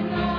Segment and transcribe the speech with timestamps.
[0.00, 0.29] Thank you.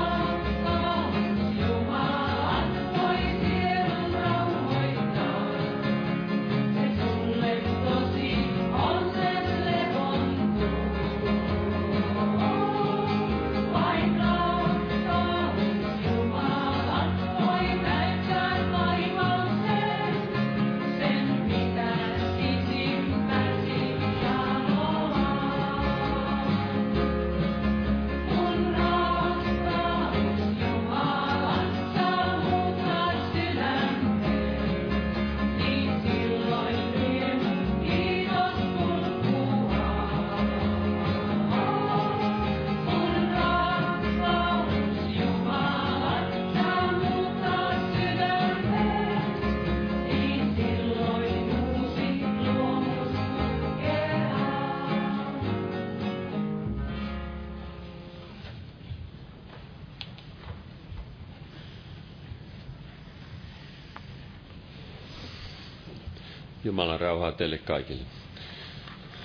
[66.71, 68.01] Jumalan rauhaa teille kaikille.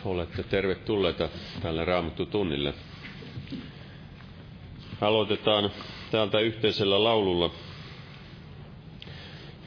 [0.05, 1.29] Olette tervetulleita
[1.63, 2.75] tälle Raamattu tunnille.
[5.01, 5.71] Aloitetaan
[6.11, 7.51] täältä yhteisellä laululla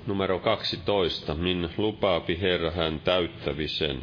[0.08, 1.36] numero 12.
[1.36, 4.02] Min lupaapi Herra hän täyttävisen.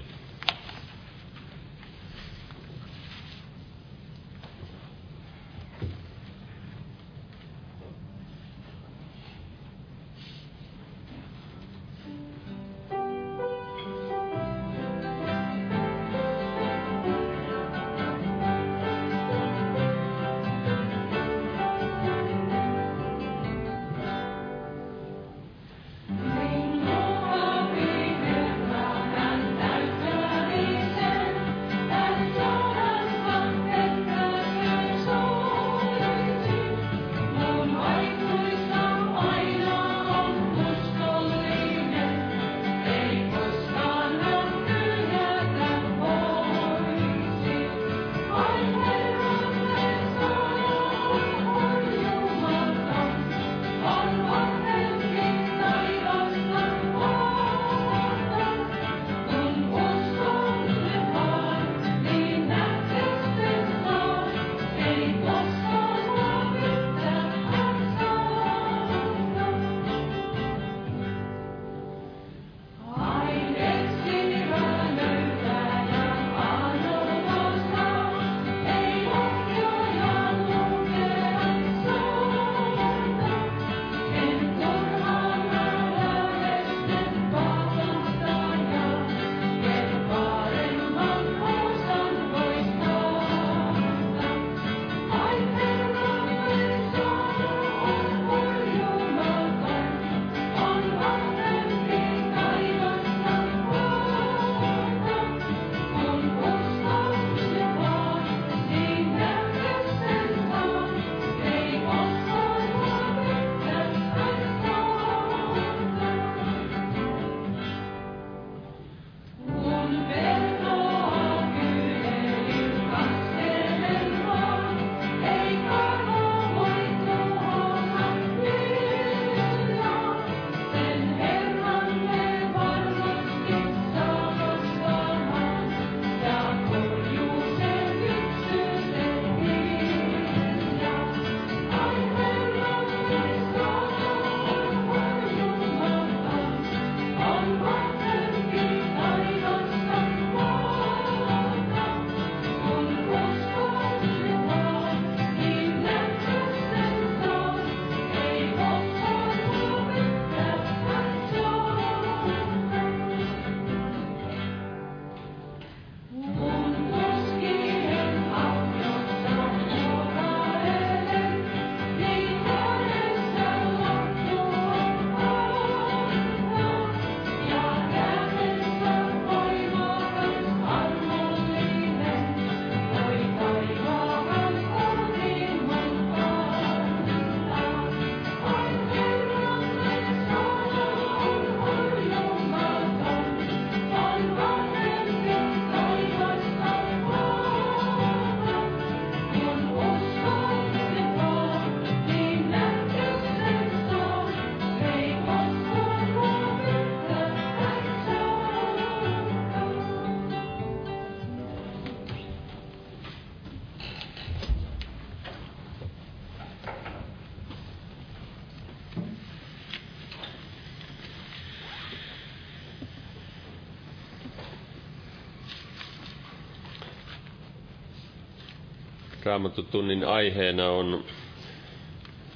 [229.26, 231.04] Raamattutunnin aiheena on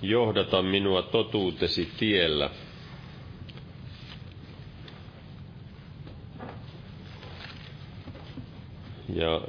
[0.02, 2.50] Johdata minua totuutesi tiellä.
[9.14, 9.40] Ja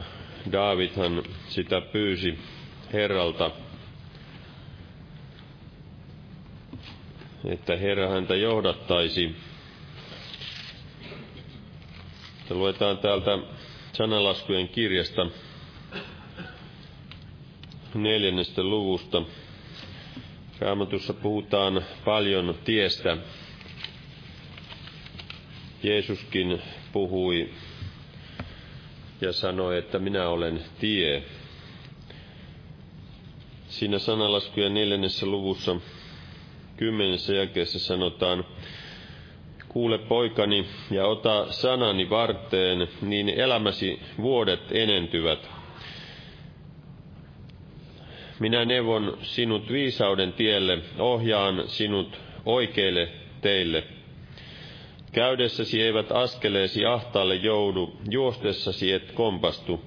[0.52, 2.40] Daavidhan sitä pyysi
[2.94, 3.52] Herralta,
[7.46, 9.36] että Herra häntä johdattaisi.
[12.50, 13.40] Ja luetaan täältä
[13.94, 15.28] sanalaskujen kirjasta
[18.04, 19.22] neljännestä luvusta.
[20.60, 23.18] Raamatussa puhutaan paljon tiestä.
[25.84, 26.62] Jeesuskin
[26.94, 27.50] puhui
[29.22, 31.24] ja sanoi, että minä olen tie.
[33.68, 35.76] Siinä sanalaskujen neljännessä luvussa
[36.78, 38.46] kymmenessä jakeessa sanotaan,
[39.72, 45.61] Kuule poikani ja ota sanani varteen, niin elämäsi vuodet enentyvät.
[48.42, 53.10] Minä neuvon sinut viisauden tielle, ohjaan sinut oikeille
[53.42, 53.84] teille.
[55.12, 59.82] Käydessäsi eivät askeleesi ahtaalle joudu, juostessasi et kompastu.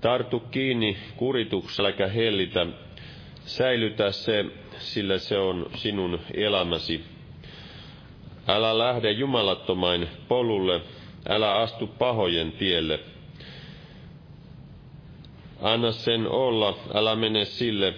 [0.00, 2.66] Tartu kiinni kurituksella äläkä hellitä,
[3.44, 4.44] säilytä se,
[4.78, 7.04] sillä se on sinun elämäsi.
[8.48, 10.80] Älä lähde jumalattomain polulle,
[11.28, 13.00] älä astu pahojen tielle.
[15.66, 17.94] Anna sen olla, älä mene sille,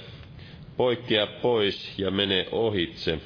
[0.77, 3.19] poikkea pois ja mene ohitse.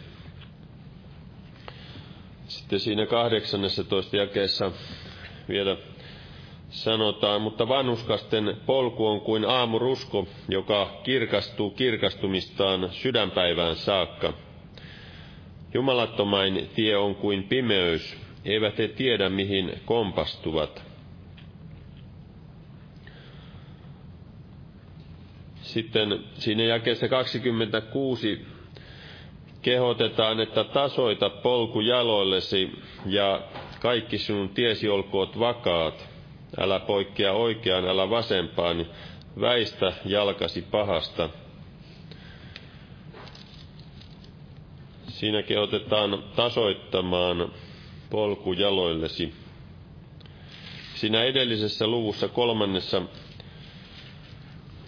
[2.49, 4.73] Sitten siinä 18 jakeessa
[5.49, 5.77] vielä
[6.71, 14.33] sanotaan, mutta vanhuskasten polku on kuin aamurusko, joka kirkastuu kirkastumistaan sydänpäivään saakka.
[15.75, 20.92] Jumalattomain tie on kuin pimeys, eivät he tiedä mihin kompastuvat.
[25.73, 28.47] Sitten siinä jakeessa 26
[29.63, 32.71] kehotetaan, että tasoita polku jaloillesi
[33.07, 33.41] ja
[33.81, 36.09] kaikki sinun tiesi olkoot vakaat.
[36.61, 38.87] Älä poikkea oikeaan, älä vasempaan,
[39.41, 41.31] väistä jalkasi pahasta.
[45.09, 47.53] Siinä kehotetaan tasoittamaan
[48.11, 49.35] polku jaloillesi.
[50.95, 53.03] Siinä edellisessä luvussa, kolmannessa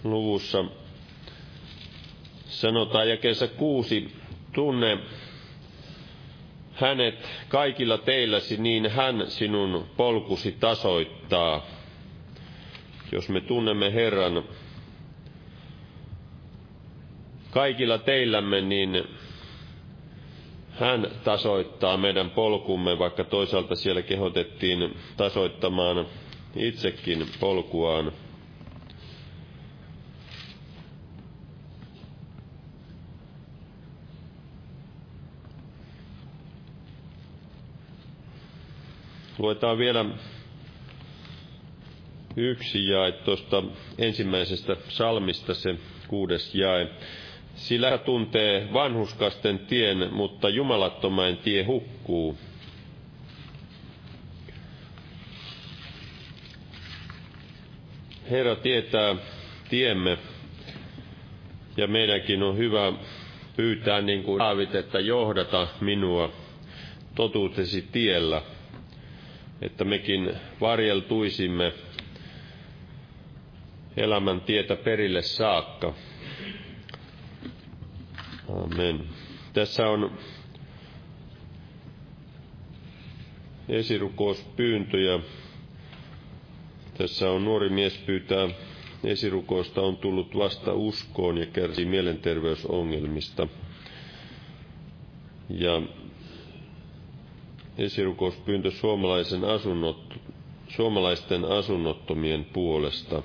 [0.05, 0.65] luvussa,
[2.47, 4.15] sanotaan jakeessa kuusi,
[4.53, 4.97] tunne
[6.73, 11.65] hänet kaikilla teilläsi, niin hän sinun polkusi tasoittaa.
[13.11, 14.43] Jos me tunnemme Herran
[17.51, 19.03] kaikilla teillämme, niin
[20.71, 26.05] hän tasoittaa meidän polkumme, vaikka toisaalta siellä kehotettiin tasoittamaan
[26.55, 28.11] itsekin polkuaan.
[39.37, 40.05] Luetaan vielä
[42.35, 43.63] yksi jae tuosta
[43.97, 45.75] ensimmäisestä salmista, se
[46.07, 46.87] kuudes jae.
[47.55, 52.37] Sillä tuntee vanhuskasten tien, mutta jumalattomain tie hukkuu.
[58.31, 59.15] Herra tietää
[59.69, 60.17] tiemme,
[61.77, 62.93] ja meidänkin on hyvä
[63.55, 66.33] pyytää niin kuin David, että johdata minua
[67.15, 68.41] totuutesi tiellä–
[69.61, 71.73] että mekin varjeltuisimme
[73.97, 75.93] elämän tietä perille saakka.
[78.63, 78.99] Amen.
[79.53, 80.11] Tässä on
[83.69, 85.19] esirukouspyyntöjä.
[86.97, 88.47] Tässä on nuori mies pyytää
[89.03, 93.47] esirukousta, on tullut vasta uskoon ja kärsii mielenterveysongelmista.
[95.49, 95.81] Ja
[97.77, 100.13] esirukouspyyntö suomalaisen asunnot,
[100.67, 103.21] suomalaisten asunnottomien puolesta.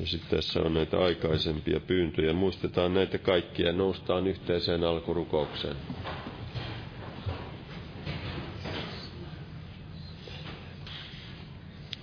[0.00, 2.32] Ja sitten tässä on näitä aikaisempia pyyntöjä.
[2.32, 5.76] Muistetaan näitä kaikkia noustaan yhteiseen alkurukoukseen.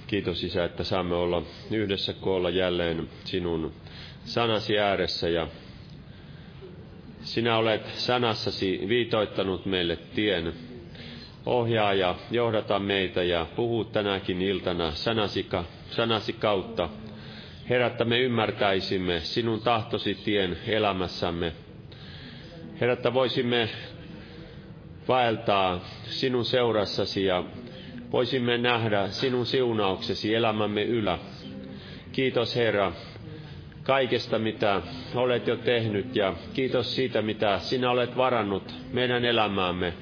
[0.08, 3.72] Kiitos Isä, että saamme olla yhdessä koolla jälleen sinun
[4.26, 5.48] sanasi ääressä ja
[7.32, 10.54] sinä olet sanassasi viitoittanut meille tien.
[11.46, 15.46] Ohjaa ja johdata meitä ja puhu tänäkin iltana sanasi,
[15.90, 16.90] sanasi kautta.
[17.70, 21.52] Herättä me ymmärtäisimme sinun tahtosi tien elämässämme.
[22.82, 23.70] Herättä voisimme
[25.08, 27.44] vaeltaa sinun seurassasi ja
[28.12, 31.20] voisimme nähdä sinun siunauksesi elämämme ylä.
[32.12, 32.92] Kiitos Herra,
[33.84, 34.82] kaikesta, mitä
[35.16, 39.94] olet jo tehnyt ja kiitos siitä, mitä sinä olet varannut meidän elämäämme.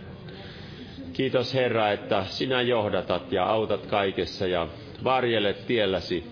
[1.14, 4.68] Kiitos Herra, että sinä johdatat ja autat kaikessa ja
[5.04, 6.24] varjelet tielläsi.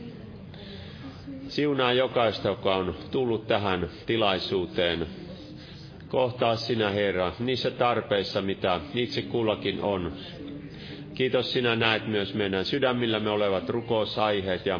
[1.47, 5.07] Siunaa jokaista, joka on tullut tähän tilaisuuteen.
[6.07, 10.13] Kohtaa sinä, Herra, niissä tarpeissa, mitä itse kullakin on.
[11.17, 14.79] Kiitos sinä näet myös meidän sydämillämme olevat rukousaiheet ja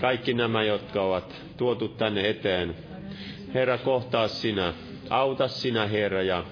[0.00, 2.74] kaikki nämä, jotka ovat tuotu tänne eteen.
[3.54, 4.72] Herra, kohtaa sinä,
[5.10, 6.44] auta sinä, Herra, ja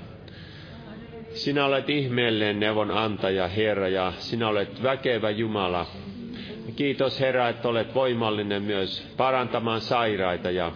[1.34, 5.86] sinä olet ihmeellinen neuvon antaja, Herra, ja sinä olet väkevä Jumala.
[6.76, 10.72] Kiitos, Herra, että olet voimallinen myös parantamaan sairaita ja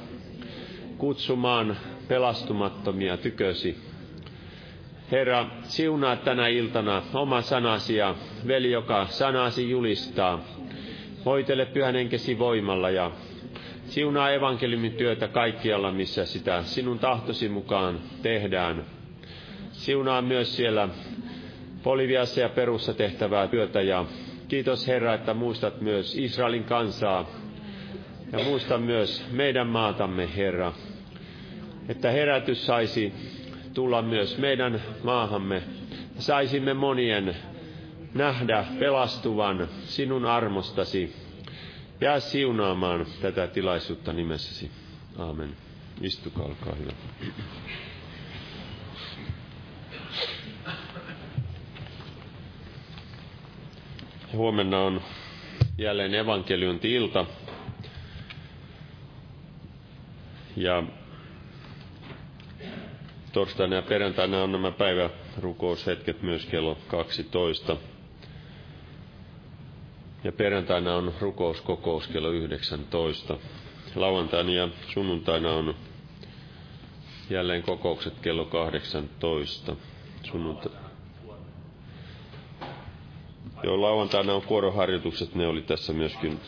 [0.99, 1.77] kutsumaan
[2.09, 3.79] pelastumattomia tykösi.
[5.13, 8.15] Herra, siunaa tänä iltana oma sanasi ja
[8.47, 10.45] veli, joka sanasi julistaa.
[11.25, 13.11] Voitele pyhän henkesi voimalla ja
[13.87, 18.85] siunaa evankeliumin työtä kaikkialla, missä sitä sinun tahtosi mukaan tehdään.
[19.73, 20.89] Siunaa myös siellä
[21.83, 24.05] Boliviassa ja Perussa tehtävää työtä ja
[24.49, 27.27] kiitos Herra, että muistat myös Israelin kansaa
[28.33, 30.73] ja muista myös meidän maatamme, Herra,
[31.89, 33.13] että herätys saisi
[33.75, 35.63] tulla myös meidän maahamme.
[36.19, 37.37] Saisimme monien
[38.15, 41.17] nähdä pelastuvan sinun armostasi.
[42.01, 44.71] Jää siunaamaan tätä tilaisuutta nimessäsi.
[45.19, 45.57] Aamen.
[46.01, 46.93] Istukaa, olkaa hyvä.
[54.33, 55.01] Huomenna on
[55.79, 57.27] jälleen evankeliointi-ilta.
[60.57, 60.83] Ja
[63.33, 67.77] torstaina ja perjantaina on nämä päivärukoushetket myös kello 12.
[70.25, 73.37] Ja perjantaina on rukouskokous kello 19.
[73.95, 75.75] Lauantaina ja sunnuntaina on
[77.31, 79.77] jälleen kokoukset kello 18.
[80.23, 80.71] Sunnunta...
[83.63, 86.41] Joo, lauantaina on kuoroharjoitukset, ne oli tässä myöskin.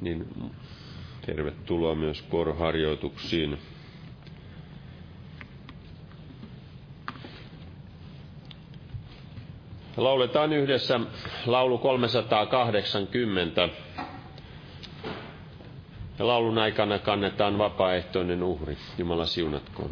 [0.00, 0.26] Niin
[1.26, 3.58] tervetuloa myös kuoroharjoituksiin.
[9.96, 11.00] Lauletaan yhdessä
[11.46, 13.68] laulu 380.
[16.18, 18.76] Ja laulun aikana kannetaan vapaaehtoinen uhri.
[18.98, 19.90] Jumala siunatkoon.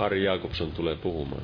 [0.00, 1.42] Harri Jakobson tulee puhumaan.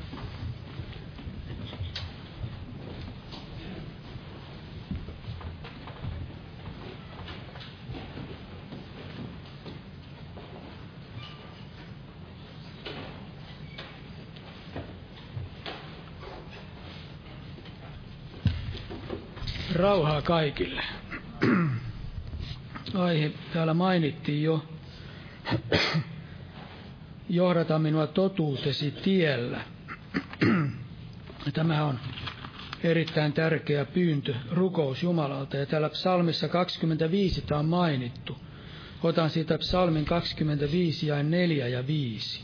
[19.75, 20.83] Rauhaa kaikille.
[22.93, 24.63] Aihe täällä mainittiin jo
[27.29, 29.61] johdata minua totuutesi tiellä.
[31.53, 31.99] Tämä on
[32.83, 35.57] erittäin tärkeä pyyntö, rukous Jumalalta.
[35.57, 38.37] Ja täällä psalmissa 25 tämä on mainittu.
[39.03, 42.41] Otan siitä psalmin 25 ja 4 ja 5.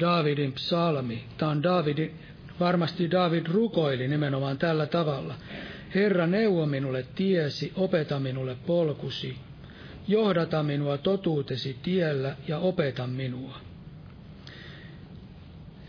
[0.00, 1.24] Davidin psalmi.
[1.38, 2.14] Tämä on Davidin,
[2.60, 5.34] varmasti David rukoili nimenomaan tällä tavalla.
[5.94, 9.36] Herra, neuvo minulle tiesi, opeta minulle polkusi.
[10.08, 13.58] Johdata minua totuutesi tiellä ja opeta minua.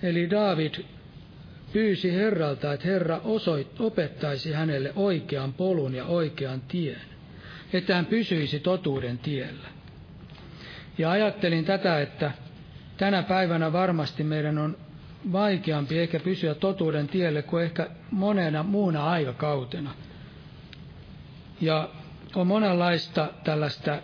[0.04, 0.73] Eli David
[1.73, 7.01] pyysi Herralta, että Herra osoit, opettaisi hänelle oikean polun ja oikean tien,
[7.73, 9.67] että hän pysyisi totuuden tiellä.
[10.97, 12.32] Ja ajattelin tätä, että
[12.97, 14.78] tänä päivänä varmasti meidän on
[15.32, 19.91] vaikeampi ehkä pysyä totuuden tielle kuin ehkä monena muuna aikakautena.
[21.62, 21.89] Ja
[22.36, 24.00] on monenlaista tällaista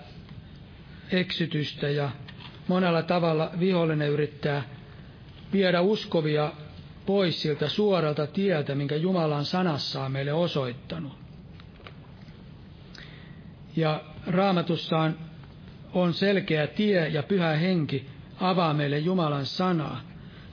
[1.12, 2.10] eksytystä ja
[2.68, 4.64] monella tavalla vihollinen yrittää
[5.54, 6.52] viedä uskovia
[7.06, 11.14] pois siltä suoralta tieltä, minkä Jumalan sanassa on meille osoittanut.
[13.76, 15.18] Ja raamatussaan
[15.94, 20.02] on selkeä tie ja pyhä henki avaa meille Jumalan sanaa,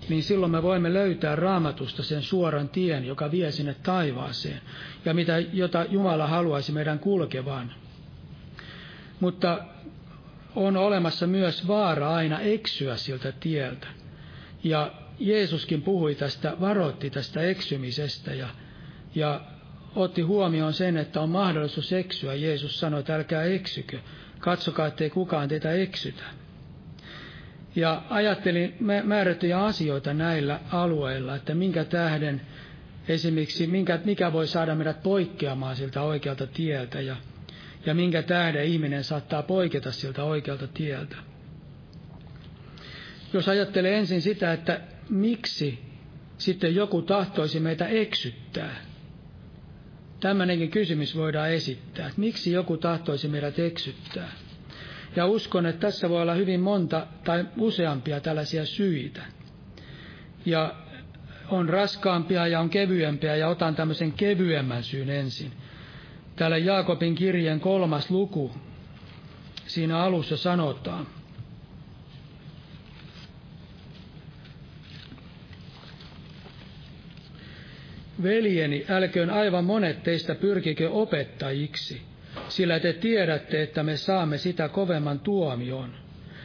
[0.09, 4.61] niin silloin me voimme löytää raamatusta sen suoran tien, joka vie sinne taivaaseen,
[5.05, 7.73] ja mitä, jota Jumala haluaisi meidän kulkevan.
[9.21, 9.65] Mutta
[10.57, 13.87] on olemassa myös vaara aina eksyä siltä tieltä.
[14.65, 18.49] Ja Jeesuskin puhui tästä, varoitti tästä eksymisestä ja,
[19.15, 19.41] ja
[19.97, 22.35] otti huomioon sen, että on mahdollisuus eksyä.
[22.35, 23.99] Jeesus sanoi, että älkää eksykö,
[24.39, 26.23] katsokaa, ettei kukaan teitä eksytä.
[27.79, 32.41] Ja ajattelin määrättyjä asioita näillä alueilla, että minkä tähden
[33.09, 37.17] esimerkiksi, minkä, mikä voi saada meidät poikkeamaan siltä oikealta tieltä ja,
[37.87, 41.17] ja minkä tähden ihminen saattaa poiketa siltä oikealta tieltä.
[43.33, 45.79] Jos ajattelee ensin sitä, että miksi
[46.39, 48.77] sitten joku tahtoisi meitä eksyttää,
[50.21, 54.33] Tämmöinenkin kysymys voidaan esittää, että miksi joku tahtoisi meidät eksyttää.
[55.19, 59.23] Ja uskon, että tässä voi olla hyvin monta tai useampia tällaisia syitä.
[60.47, 60.75] Ja
[61.49, 65.53] on raskaampia ja on kevyempiä ja otan tämmöisen kevyemmän syyn ensin.
[66.37, 68.53] Täällä Jaakobin kirjeen kolmas luku,
[69.67, 71.07] siinä alussa sanotaan,
[78.23, 82.08] Veljeni, älköön aivan monet teistä pyrkikö opettajiksi,
[82.49, 85.95] sillä te tiedätte, että me saamme sitä kovemman tuomion.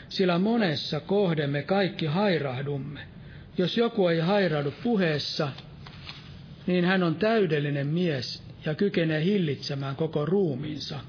[0.10, 3.00] Sillä monessa kohdemme kaikki hairahdumme.
[3.58, 5.50] Jos joku ei hairahdu puheessa,
[6.68, 11.00] niin hän on täydellinen mies ja kykenee hillitsemään koko ruumiinsa.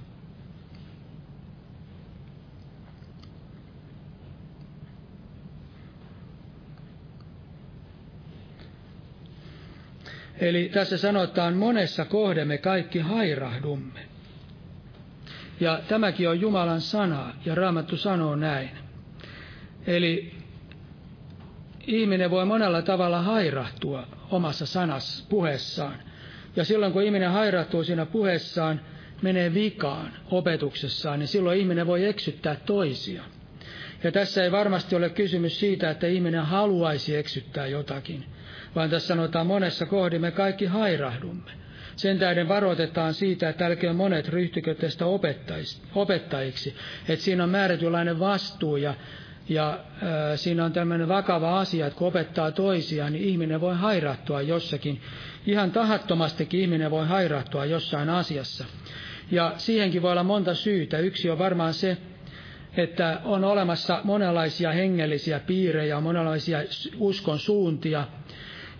[10.40, 14.13] Eli tässä sanotaan, monessa kohde me kaikki hairahdumme.
[15.60, 18.70] Ja tämäkin on Jumalan sana, ja Raamattu sanoo näin.
[19.86, 20.32] Eli
[21.86, 25.94] ihminen voi monella tavalla hairahtua omassa sanassa, puheessaan.
[26.56, 28.80] Ja silloin kun ihminen hairahtuu siinä puheessaan,
[29.22, 33.22] menee vikaan opetuksessaan, niin silloin ihminen voi eksyttää toisia.
[34.04, 38.24] Ja tässä ei varmasti ole kysymys siitä, että ihminen haluaisi eksyttää jotakin,
[38.74, 41.50] vaan tässä sanotaan monessa kohdin me kaikki hairahdumme.
[41.96, 45.04] Sen tähden varoitetaan siitä, että älkää monet ryhtykö tästä
[45.94, 46.74] opettajiksi.
[47.08, 48.94] Että siinä on määrätynlainen vastuu ja,
[49.48, 49.78] ja äh,
[50.36, 55.00] siinä on tämmöinen vakava asia, että kun opettaa toisiaan, niin ihminen voi hairahtua jossakin.
[55.46, 58.64] Ihan tahattomastikin ihminen voi hairahtua jossain asiassa.
[59.30, 60.98] Ja siihenkin voi olla monta syytä.
[60.98, 61.96] Yksi on varmaan se,
[62.76, 66.58] että on olemassa monenlaisia hengellisiä piirejä, monenlaisia
[66.98, 68.06] uskon suuntia,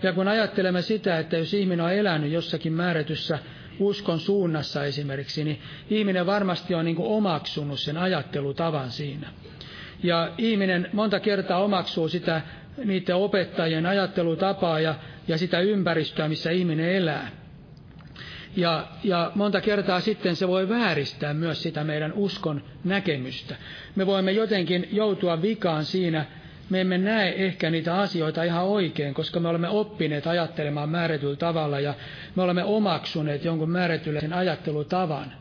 [0.05, 3.38] ja kun ajattelemme sitä, että jos ihminen on elänyt jossakin määrätyssä
[3.79, 9.29] uskon suunnassa esimerkiksi, niin ihminen varmasti on niin kuin omaksunut sen ajattelutavan siinä.
[10.03, 12.43] Ja ihminen monta kertaa omaksuu sitä
[12.85, 14.95] niiden opettajien ajattelutapaa ja,
[15.29, 17.31] ja sitä ympäristöä, missä ihminen elää.
[18.57, 23.57] Ja, ja monta kertaa sitten se voi vääristää myös sitä meidän uskon näkemystä.
[23.97, 26.25] Me voimme jotenkin joutua vikaan siinä,
[26.70, 31.81] me emme näe ehkä niitä asioita ihan oikein, koska me olemme oppineet ajattelemaan määrätyllä tavalla
[31.81, 31.94] ja
[32.37, 35.33] me olemme omaksuneet jonkun määrätyllisen ajattelutavan.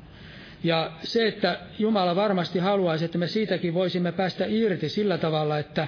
[0.63, 5.87] Ja se, että Jumala varmasti haluaisi, että me siitäkin voisimme päästä irti sillä tavalla, että,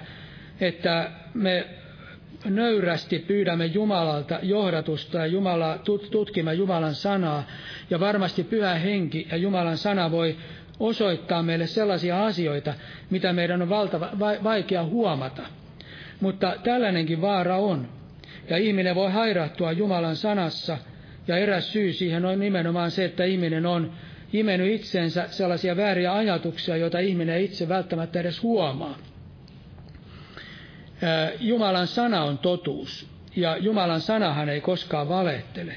[0.62, 1.66] että me
[2.46, 5.80] nöyrästi pyydämme Jumalalta johdatusta ja Jumala,
[6.12, 7.44] tutkimme Jumalan sanaa.
[7.90, 10.36] Ja varmasti pyhä henki ja Jumalan sana voi
[10.80, 12.74] osoittaa meille sellaisia asioita,
[13.10, 14.10] mitä meidän on valtava,
[14.44, 15.42] vaikea huomata.
[16.22, 17.88] Mutta tällainenkin vaara on.
[18.50, 20.78] Ja ihminen voi hairahtua Jumalan sanassa,
[21.28, 23.92] ja eräs syy siihen on nimenomaan se, että ihminen on
[24.34, 28.98] imennyt itseensä sellaisia vääriä ajatuksia, joita ihminen itse välttämättä edes huomaa.
[31.40, 35.76] Jumalan sana on totuus, ja Jumalan sanahan ei koskaan valehtele.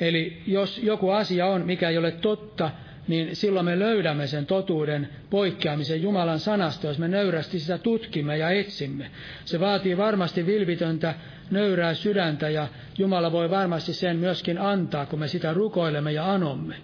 [0.00, 2.70] Eli jos joku asia on, mikä ei ole totta,
[3.08, 8.50] niin silloin me löydämme sen totuuden poikkeamisen Jumalan sanasta, jos me nöyrästi sitä tutkimme ja
[8.50, 9.10] etsimme.
[9.44, 11.14] Se vaatii varmasti vilvitöntä,
[11.50, 12.68] nöyrää sydäntä ja
[12.98, 16.74] Jumala voi varmasti sen myöskin antaa, kun me sitä rukoilemme ja anomme.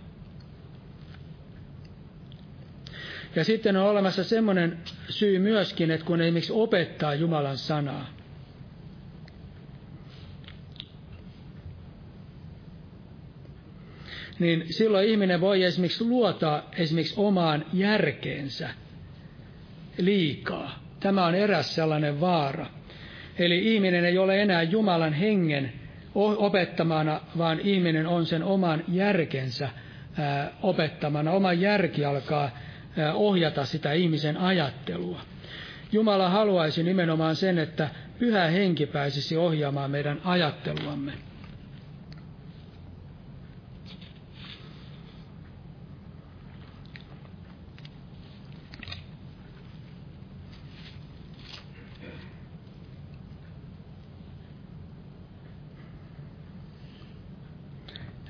[3.37, 8.13] Ja sitten on olemassa semmoinen syy myöskin, että kun esimerkiksi opettaa Jumalan sanaa,
[14.38, 18.70] niin silloin ihminen voi esimerkiksi luota esimerkiksi omaan järkeensä
[19.99, 20.79] liikaa.
[21.01, 22.66] Tämä on eräs sellainen vaara.
[23.38, 25.73] Eli ihminen ei ole enää Jumalan hengen
[26.14, 29.68] opettamana, vaan ihminen on sen oman järkensä
[30.62, 31.31] opettamana.
[31.33, 32.51] Oma järki alkaa
[33.14, 35.20] ohjata sitä ihmisen ajattelua.
[35.92, 41.12] Jumala haluaisi nimenomaan sen, että pyhä henki pääsisi ohjaamaan meidän ajatteluamme.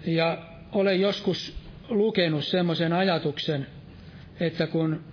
[0.07, 0.39] Ja
[0.73, 1.57] olen joskus
[1.89, 3.67] lukenut semmoisen ajatuksen,
[4.41, 5.05] että kun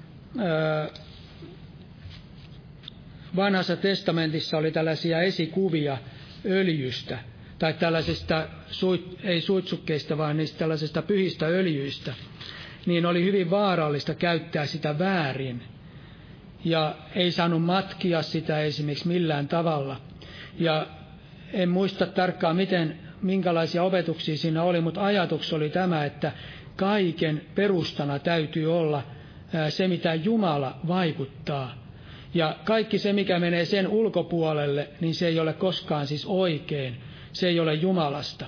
[3.36, 5.97] vanhassa testamentissa oli tällaisia esikuvia
[6.45, 7.19] öljystä,
[7.60, 8.47] tai tällaisista,
[9.23, 12.13] ei suitsukkeista, vaan niistä tällaisista pyhistä öljyistä,
[12.86, 15.63] niin oli hyvin vaarallista käyttää sitä väärin.
[16.65, 20.01] Ja ei saanut matkia sitä esimerkiksi millään tavalla.
[20.60, 20.88] Ja
[21.54, 26.31] en muista tarkkaan, miten minkälaisia opetuksia siinä oli, mutta ajatus oli tämä, että
[26.75, 29.03] kaiken perustana täytyy olla
[29.69, 31.75] se, mitä Jumala vaikuttaa.
[32.34, 36.97] Ja kaikki se, mikä menee sen ulkopuolelle, niin se ei ole koskaan siis oikein.
[37.34, 38.45] Se ei ole Jumalasta.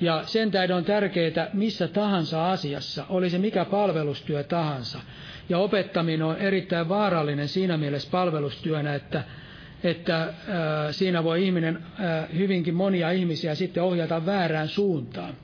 [0.00, 4.98] Ja sen tähden on tärkeää missä tahansa asiassa, oli se mikä palvelustyö tahansa.
[5.48, 9.24] Ja opettaminen on erittäin vaarallinen siinä mielessä palvelustyönä, että
[9.84, 10.32] että äh,
[10.90, 15.34] siinä voi ihminen, äh, hyvinkin monia ihmisiä sitten ohjata väärään suuntaan.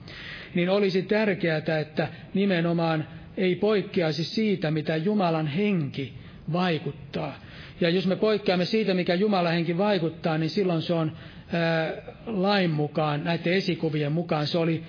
[0.55, 6.15] Niin olisi tärkeää, että nimenomaan ei poikkeaisi siitä, mitä Jumalan henki
[6.53, 7.39] vaikuttaa.
[7.81, 11.13] Ja jos me poikkeamme siitä, mikä Jumalan henki vaikuttaa, niin silloin se on
[11.55, 14.83] äh, lain mukaan, näiden esikuvien mukaan, se oli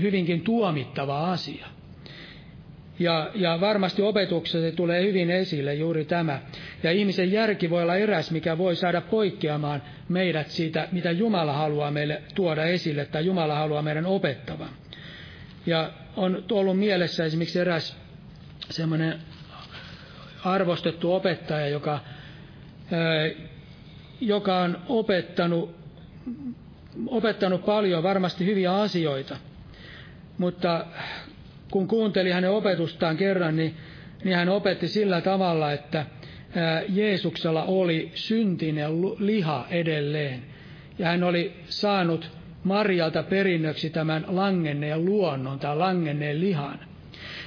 [0.00, 1.66] hyvinkin tuomittava asia.
[2.98, 6.40] Ja, ja varmasti opetuksessa se tulee hyvin esille juuri tämä.
[6.82, 11.90] Ja ihmisen järki voi olla eräs, mikä voi saada poikkeamaan meidät siitä, mitä Jumala haluaa
[11.90, 14.68] meille tuoda esille tai Jumala haluaa meidän opettavan.
[15.66, 17.96] Ja on ollut mielessä esimerkiksi eräs
[18.70, 19.18] semmoinen
[20.44, 22.00] arvostettu opettaja, joka,
[24.20, 25.74] joka on opettanut,
[27.06, 29.36] opettanut paljon varmasti hyviä asioita,
[30.38, 30.86] mutta
[31.70, 33.74] kun kuunteli hänen opetustaan kerran, niin,
[34.24, 36.06] niin hän opetti sillä tavalla, että
[36.88, 40.42] Jeesuksella oli syntinen liha edelleen.
[40.98, 42.30] Ja hän oli saanut
[42.64, 46.78] Marjalta perinnöksi tämän langenneen luonnon tai langenneen lihan.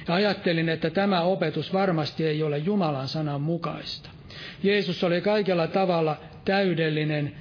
[0.08, 4.10] Ja ajattelin, että tämä opetus varmasti ei ole Jumalan sanan mukaista.
[4.62, 7.32] Jeesus oli kaikella tavalla täydellinen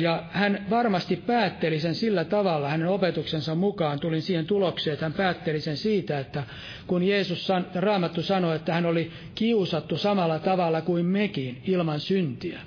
[0.00, 5.12] ja hän varmasti päätteli sen sillä tavalla, hänen opetuksensa mukaan tulin siihen tulokseen, että hän
[5.12, 6.44] päätteli sen siitä, että
[6.86, 12.60] kun Jeesus, Raamattu sanoi, että hän oli kiusattu samalla tavalla kuin mekin ilman syntiä.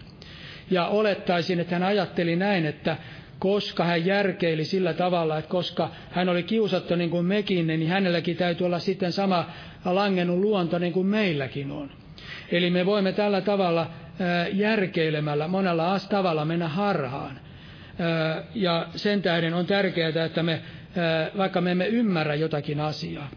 [0.72, 2.98] Ja olettaisin, että hän ajatteli näin, että
[3.40, 8.38] koska hän järkeili sillä tavalla, että koska hän oli kiusattu niin kuin mekin, niin hänelläkin
[8.38, 9.50] täytyy olla sitten sama
[9.86, 11.90] langennut luonto niin kuin meilläkin on.
[12.52, 13.92] Eli me voimme tällä tavalla
[14.54, 17.40] järkeilemällä monella tavalla mennä harhaan.
[18.56, 20.62] Ja sen tähden on tärkeää, että me,
[21.38, 23.30] vaikka me emme ymmärrä jotakin asiaa,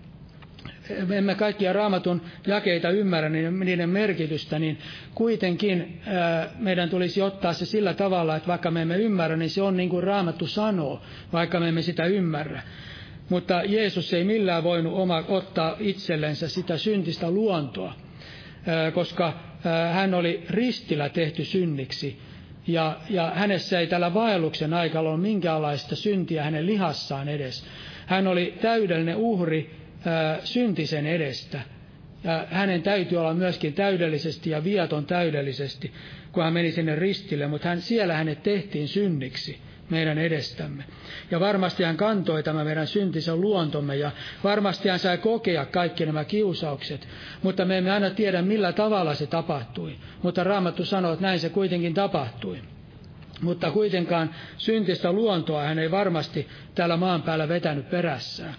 [1.07, 4.79] me emme kaikkia raamatun jakeita ymmärrä, niin niiden merkitystä, niin
[5.15, 6.01] kuitenkin
[6.59, 9.89] meidän tulisi ottaa se sillä tavalla, että vaikka me emme ymmärrä, niin se on niin
[9.89, 12.63] kuin raamattu sanoo, vaikka me emme sitä ymmärrä.
[13.29, 17.93] Mutta Jeesus ei millään voinut oma, ottaa itsellensä sitä syntistä luontoa,
[18.95, 19.33] koska
[19.93, 22.19] hän oli ristillä tehty synniksi,
[22.67, 27.65] ja, ja hänessä ei tällä vaelluksen aikalla ole minkäänlaista syntiä hänen lihassaan edes.
[28.07, 29.71] Hän oli täydellinen uhri
[30.07, 31.61] ää, syntisen edestä.
[32.25, 35.93] Ja hänen täytyy olla myöskin täydellisesti ja viaton täydellisesti,
[36.33, 39.59] kun hän meni sinne ristille, mutta hän, siellä hänet tehtiin synniksi
[39.91, 40.85] meidän edestämme.
[41.31, 44.11] Ja varmasti hän kantoi tämä meidän syntisen luontomme ja
[44.45, 47.09] varmasti hän sai kokea kaikki nämä kiusaukset,
[47.43, 49.97] mutta me emme aina tiedä millä tavalla se tapahtui.
[50.23, 52.59] Mutta Raamattu sanoo, että näin se kuitenkin tapahtui.
[53.41, 58.55] Mutta kuitenkaan syntistä luontoa hän ei varmasti täällä maan päällä vetänyt perässään.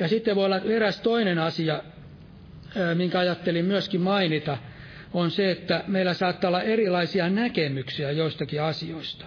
[0.00, 1.82] Ja sitten voi olla eräs toinen asia,
[2.94, 4.58] minkä ajattelin myöskin mainita,
[5.12, 9.24] on se, että meillä saattaa olla erilaisia näkemyksiä joistakin asioista.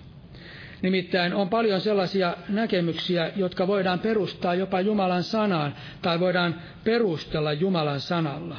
[0.81, 7.99] Nimittäin on paljon sellaisia näkemyksiä, jotka voidaan perustaa jopa Jumalan sanaan tai voidaan perustella Jumalan
[7.99, 8.57] sanalla.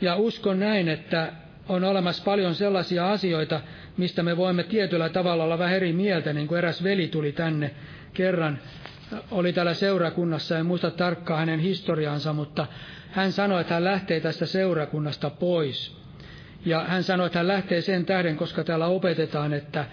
[0.00, 1.32] Ja uskon näin, että
[1.68, 3.60] on olemassa paljon sellaisia asioita,
[3.96, 7.70] mistä me voimme tietyllä tavalla olla vähän eri mieltä, niin kuin eräs veli tuli tänne
[8.14, 8.58] kerran,
[9.30, 12.66] oli täällä seurakunnassa, en muista tarkkaan hänen historiansa, mutta
[13.10, 15.96] hän sanoi, että hän lähtee tästä seurakunnasta pois.
[16.64, 19.84] Ja hän sanoi, että hän lähtee sen tähden, koska täällä opetetaan, että,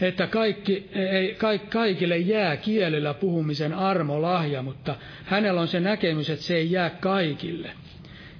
[0.00, 1.36] että kaikki, ei,
[1.70, 7.70] kaikille jää kielellä puhumisen armolahja, mutta hänellä on se näkemys, että se ei jää kaikille.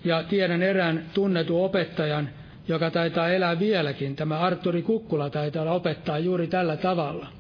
[0.05, 2.31] Ja tiedän erään tunnetun opettajan,
[2.69, 7.27] joka taitaa elää vieläkin, tämä Arturi Kukkula taitaa opettaa juuri tällä tavalla–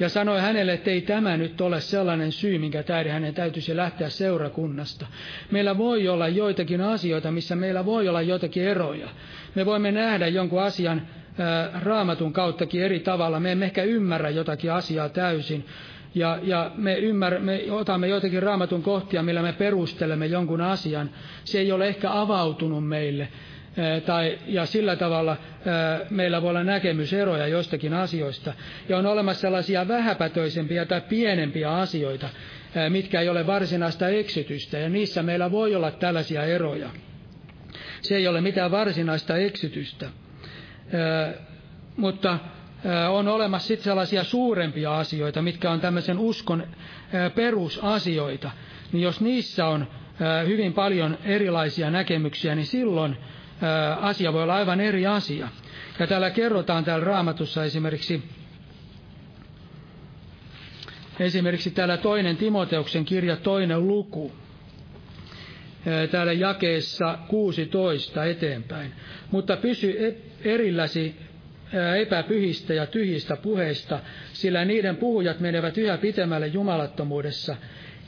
[0.00, 4.08] ja sanoi hänelle, että ei tämä nyt ole sellainen syy, minkä tähden hänen täytyisi lähteä
[4.08, 5.06] seurakunnasta.
[5.50, 9.08] Meillä voi olla joitakin asioita, missä meillä voi olla joitakin eroja.
[9.54, 11.02] Me voimme nähdä jonkun asian
[11.38, 13.40] ää, raamatun kauttakin eri tavalla.
[13.40, 15.64] Me emme ehkä ymmärrä jotakin asiaa täysin.
[16.14, 21.10] Ja, ja me, ymmär, me otamme joitakin raamatun kohtia, millä me perustelemme jonkun asian.
[21.44, 23.28] Se ei ole ehkä avautunut meille
[24.06, 25.36] tai, ja sillä tavalla
[26.10, 28.52] meillä voi olla näkemyseroja joistakin asioista.
[28.88, 32.28] Ja on olemassa sellaisia vähäpätöisempiä tai pienempiä asioita,
[32.88, 36.90] mitkä ei ole varsinaista eksytystä, ja niissä meillä voi olla tällaisia eroja.
[38.02, 40.06] Se ei ole mitään varsinaista eksytystä.
[41.96, 42.38] Mutta
[43.10, 46.66] on olemassa sitten sellaisia suurempia asioita, mitkä on tämmöisen uskon
[47.34, 48.50] perusasioita.
[48.92, 49.86] Niin jos niissä on
[50.46, 53.16] hyvin paljon erilaisia näkemyksiä, niin silloin
[54.00, 55.48] asia voi olla aivan eri asia.
[55.98, 58.22] Ja täällä kerrotaan täällä raamatussa esimerkiksi,
[61.20, 64.32] esimerkiksi täällä toinen Timoteuksen kirja toinen luku,
[66.10, 68.92] täällä jakeessa 16 eteenpäin.
[69.30, 70.16] Mutta pysy e-,
[70.54, 71.14] erilläsi
[72.00, 74.00] epäpyhistä ja tyhjistä puheista,
[74.32, 77.56] sillä niiden puhujat menevät yhä pitemmälle jumalattomuudessa,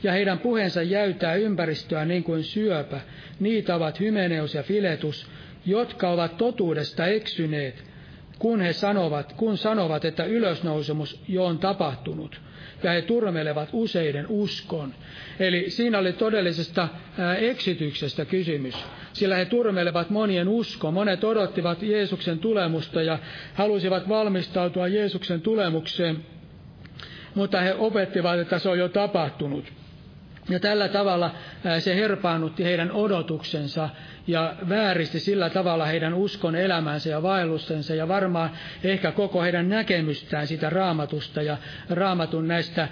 [0.03, 3.01] ja heidän puheensa jäytää ympäristöä niin kuin syöpä.
[3.39, 5.27] Niitä ovat Hymeneus ja Filetus,
[5.65, 7.83] jotka ovat totuudesta eksyneet,
[8.39, 12.41] kun he sanovat, kun sanovat, että ylösnousemus jo on tapahtunut,
[12.83, 14.93] ja he turmelevat useiden uskon.
[15.39, 16.87] Eli siinä oli todellisesta
[17.39, 18.75] eksityksestä kysymys,
[19.13, 20.93] sillä he turmelevat monien uskon.
[20.93, 23.19] Monet odottivat Jeesuksen tulemusta ja
[23.53, 26.17] halusivat valmistautua Jeesuksen tulemukseen,
[27.35, 29.65] mutta he opettivat, että se on jo tapahtunut.
[30.49, 31.31] Ja tällä tavalla
[31.79, 33.89] se herpaannutti heidän odotuksensa
[34.27, 38.49] ja vääristi sillä tavalla heidän uskon elämänsä ja vaellustensa ja varmaan
[38.83, 41.57] ehkä koko heidän näkemystään sitä raamatusta ja
[41.89, 42.87] raamatun näistä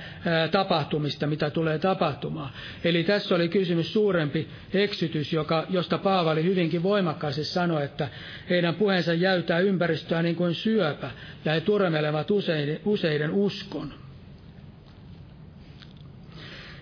[0.52, 2.50] tapahtumista, mitä tulee tapahtumaan.
[2.84, 8.08] Eli tässä oli kysymys suurempi eksytys, joka, josta Paavali hyvinkin voimakkaasti sanoi, että
[8.50, 11.12] heidän puheensa jäytää ympäristöä niin kuin syöpä
[11.46, 14.07] ja he turmelevat useiden, useiden uskon.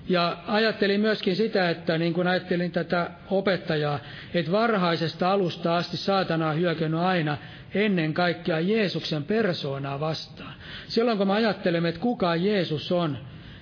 [0.10, 3.99] Ja ajattelin myöskin sitä, että niin kuin ajattelin tätä opettajaa,
[4.34, 7.38] että varhaisesta alusta asti saatana on hyökännyt aina
[7.74, 10.53] ennen kaikkea Jeesuksen persoonaa vastaan.
[10.88, 13.18] Silloin kun me ajattelemme, että kuka Jeesus on,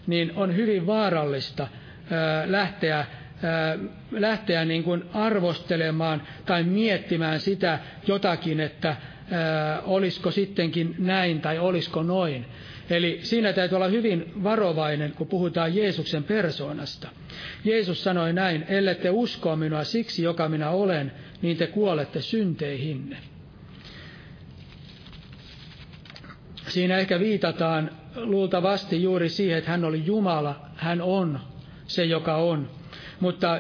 [0.08, 1.68] niin on hyvin vaarallista
[2.46, 3.06] lähteä,
[4.12, 8.96] lähteä niin kuin arvostelemaan tai miettimään sitä jotakin, että
[9.84, 12.46] olisiko sittenkin näin tai olisiko noin.
[12.90, 17.08] Eli siinä täytyy olla hyvin varovainen, kun puhutaan Jeesuksen persoonasta.
[17.64, 21.12] Jeesus sanoi näin, ellette uskoa minua siksi, joka minä olen,
[21.42, 23.18] niin te kuolette synteihinne.
[26.68, 31.40] Siinä ehkä viitataan luultavasti juuri siihen, että hän oli Jumala, hän on
[31.88, 32.70] se, joka on.
[33.20, 33.60] Mutta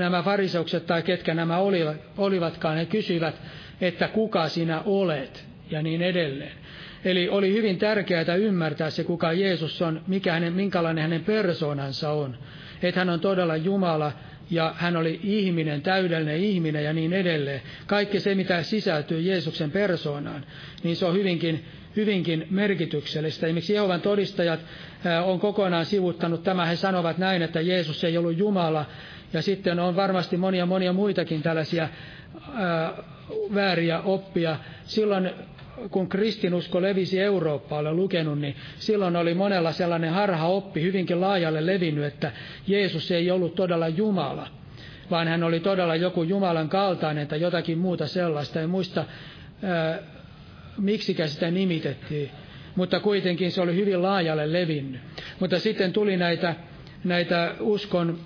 [0.00, 1.58] nämä fariseukset tai ketkä nämä
[2.18, 3.34] olivatkaan, he kysyivät,
[3.80, 6.63] että kuka sinä olet ja niin edelleen.
[7.04, 12.36] Eli oli hyvin tärkeää ymmärtää se, kuka Jeesus on, mikä hänen, minkälainen hänen persoonansa on.
[12.82, 14.12] Että hän on todella Jumala
[14.50, 17.62] ja hän oli ihminen, täydellinen ihminen ja niin edelleen.
[17.86, 20.44] Kaikki se, mitä sisältyy Jeesuksen persoonaan,
[20.82, 21.64] niin se on hyvinkin,
[21.96, 23.46] hyvinkin merkityksellistä.
[23.46, 24.60] Esimerkiksi Jehovan todistajat
[25.24, 26.66] on kokonaan sivuttanut tämä.
[26.66, 28.84] He sanovat näin, että Jeesus ei ollut Jumala.
[29.32, 31.88] Ja sitten on varmasti monia monia muitakin tällaisia
[32.54, 32.92] ää,
[33.54, 34.56] vääriä oppia.
[34.84, 35.30] Silloin
[35.90, 41.66] kun kristinusko levisi Eurooppaan, olen lukenut, niin silloin oli monella sellainen harha oppi hyvinkin laajalle
[41.66, 42.32] levinnyt, että
[42.66, 44.48] Jeesus ei ollut todella Jumala,
[45.10, 48.60] vaan hän oli todella joku Jumalan kaltainen tai jotakin muuta sellaista.
[48.60, 49.04] En muista,
[49.62, 49.98] ää,
[50.78, 52.30] miksikä sitä nimitettiin,
[52.76, 55.00] mutta kuitenkin se oli hyvin laajalle levinnyt.
[55.40, 56.54] Mutta sitten tuli näitä,
[57.04, 58.18] näitä uskon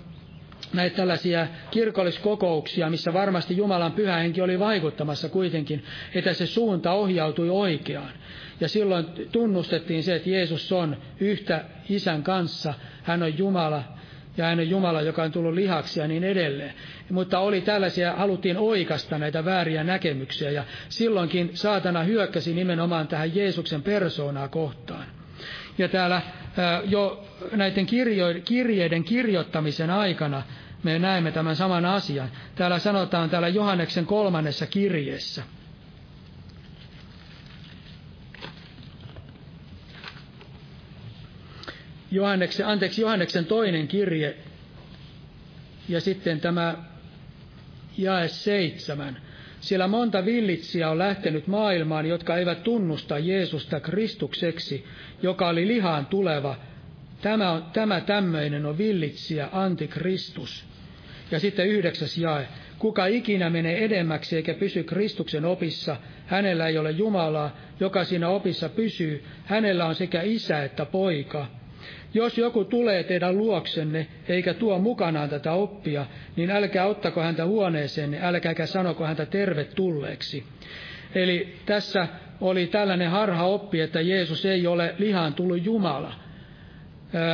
[0.73, 5.83] näitä tällaisia kirkolliskokouksia, missä varmasti Jumalan pyhä henki oli vaikuttamassa kuitenkin,
[6.15, 8.11] että se suunta ohjautui oikeaan.
[8.59, 13.83] Ja silloin tunnustettiin se, että Jeesus on yhtä isän kanssa, hän on Jumala,
[14.37, 16.73] ja hän on Jumala, joka on tullut lihaksi ja niin edelleen.
[17.11, 23.81] Mutta oli tällaisia, haluttiin oikasta näitä vääriä näkemyksiä, ja silloinkin saatana hyökkäsi nimenomaan tähän Jeesuksen
[23.81, 25.05] persoonaa kohtaan.
[25.77, 26.21] Ja täällä
[26.85, 27.85] jo näiden
[28.45, 30.43] kirjeiden kirjoittamisen aikana
[30.83, 32.29] me näemme tämän saman asian.
[32.55, 35.43] Täällä sanotaan täällä Johanneksen kolmannessa kirjeessä.
[42.11, 44.37] Johanneksen, anteeksi, Johanneksen toinen kirje
[45.89, 46.75] ja sitten tämä
[47.97, 49.17] jae seitsemän.
[49.59, 54.85] Siellä monta villitsiä on lähtenyt maailmaan, jotka eivät tunnusta Jeesusta Kristukseksi,
[55.21, 56.55] joka oli lihaan tuleva.
[57.21, 60.68] Tämä, on, tämä tämmöinen on villitsijä, antikristus.
[61.31, 62.47] Ja sitten yhdeksäs jae.
[62.79, 68.69] Kuka ikinä menee edemmäksi eikä pysy Kristuksen opissa, hänellä ei ole Jumalaa, joka siinä opissa
[68.69, 71.45] pysyy, hänellä on sekä isä että poika.
[72.13, 76.05] Jos joku tulee teidän luoksenne eikä tuo mukanaan tätä oppia,
[76.35, 80.43] niin älkää ottako häntä huoneeseen, älkääkä sanoko häntä tervetulleeksi.
[81.15, 82.07] Eli tässä
[82.41, 86.28] oli tällainen harha oppi, että Jeesus ei ole lihaan tullut Jumala.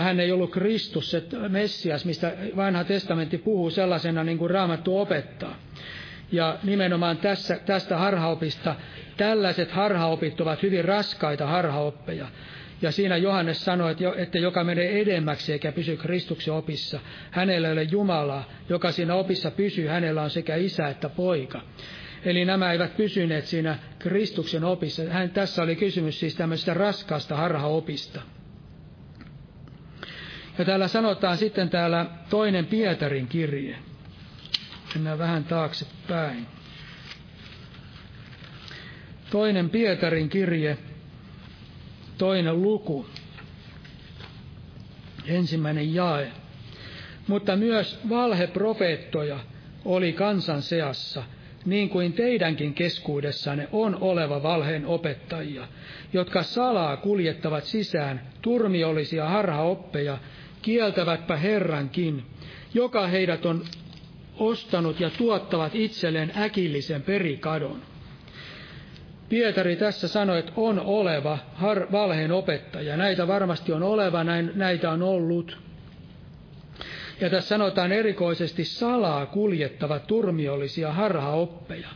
[0.02, 5.56] Hän ei ollut Kristus, se Messias, mistä vanha testamentti puhuu sellaisena niin kuin Raamattu opettaa.
[6.32, 8.76] Ja nimenomaan tässä, tästä harhaopista,
[9.18, 12.28] tällaiset harhaopit ovat hyvin raskaita harhaoppeja.
[12.82, 17.00] Ja siinä Johannes sanoi, että joka menee edemmäksi eikä pysy Kristuksen opissa,
[17.32, 21.62] hänellä ei ole Jumalaa, joka siinä opissa pysyy, hänellä on sekä isä että poika.
[22.26, 25.04] Eli nämä eivät pysyneet siinä Kristuksen opissa.
[25.10, 28.22] Hän, tässä oli kysymys siis tämmöisestä raskaasta harhaopista.
[30.58, 33.76] Ja täällä sanotaan sitten täällä toinen Pietarin kirje.
[34.96, 36.48] Mennään vähän taaksepäin.
[39.30, 40.78] Toinen Pietarin kirje,
[42.18, 43.06] toinen luku,
[45.26, 46.32] ensimmäinen jae.
[47.28, 49.40] Mutta myös valheprofeettoja
[49.86, 51.24] oli kansan seassa,
[51.66, 55.68] niin kuin teidänkin keskuudessanne on oleva valheen opettajia,
[56.14, 60.18] jotka salaa kuljettavat sisään turmiollisia harhaoppeja,
[60.66, 62.24] kieltävätpä Herrankin,
[62.74, 63.64] joka heidät on
[64.40, 67.82] ostanut ja tuottavat itselleen äkillisen perikadon.
[69.30, 72.98] Pietari tässä sanoi, että on oleva har, valheen opettaja.
[72.98, 75.58] Näitä varmasti on oleva, näin, näitä on ollut.
[77.22, 81.88] Ja tässä sanotaan erikoisesti salaa kuljettavat turmiollisia harhaoppeja.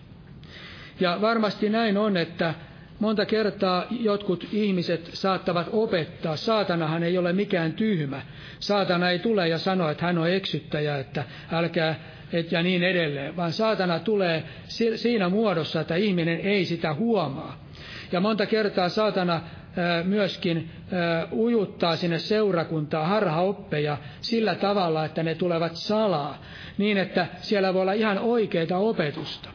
[0.99, 2.53] Ja varmasti näin on, että
[2.99, 6.35] monta kertaa jotkut ihmiset saattavat opettaa.
[6.35, 8.21] Saatanahan ei ole mikään tyhmä.
[8.59, 11.95] Saatana ei tule ja sano, että hän on eksyttäjä, että älkää
[12.33, 14.43] et ja niin edelleen, vaan saatana tulee
[14.95, 17.57] siinä muodossa, että ihminen ei sitä huomaa.
[18.11, 19.41] Ja monta kertaa saatana
[20.03, 20.69] myöskin
[21.31, 26.41] ujuttaa sinne seurakuntaa harhaoppeja sillä tavalla, että ne tulevat salaa,
[26.77, 29.49] niin että siellä voi olla ihan oikeita opetusta.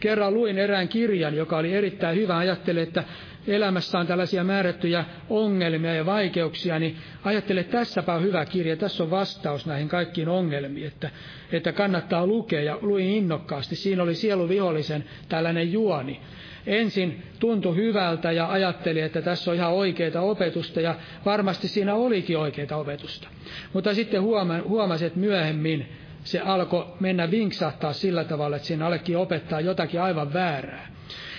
[0.00, 2.36] Kerran luin erään kirjan, joka oli erittäin hyvä.
[2.36, 3.04] Ajattelin, että
[3.46, 9.02] elämässä on tällaisia määrättyjä ongelmia ja vaikeuksia, niin ajattelen, että tässäpä on hyvä kirja, tässä
[9.04, 11.10] on vastaus näihin kaikkiin ongelmiin, että,
[11.52, 13.76] että kannattaa lukea, ja luin innokkaasti.
[13.76, 16.20] Siinä oli sieluvihollisen tällainen juoni.
[16.66, 20.94] Ensin tuntui hyvältä ja ajatteli, että tässä on ihan oikeita opetusta, ja
[21.24, 23.28] varmasti siinä olikin oikeita opetusta.
[23.72, 24.22] Mutta sitten
[24.68, 25.86] huomasi, että myöhemmin
[26.26, 30.86] se alkoi mennä vinksahtaa sillä tavalla, että siinä alekin opettaa jotakin aivan väärää.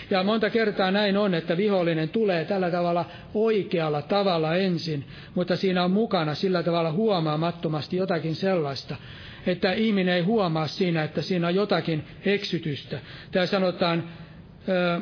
[0.10, 5.84] Ja monta kertaa näin on, että vihollinen tulee tällä tavalla oikealla tavalla ensin, mutta siinä
[5.84, 8.96] on mukana sillä tavalla huomaamattomasti jotakin sellaista,
[9.48, 13.00] että ihminen ei huomaa siinä, että siinä on jotakin eksytystä.
[13.32, 14.04] Tämä sanotaan,
[14.70, 15.02] ö,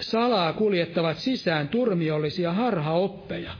[0.00, 3.52] salaa kuljettavat sisään turmiollisia harhaoppeja.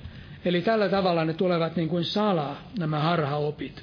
[0.45, 3.83] Eli tällä tavalla ne tulevat niin kuin salaa, nämä harhaopit.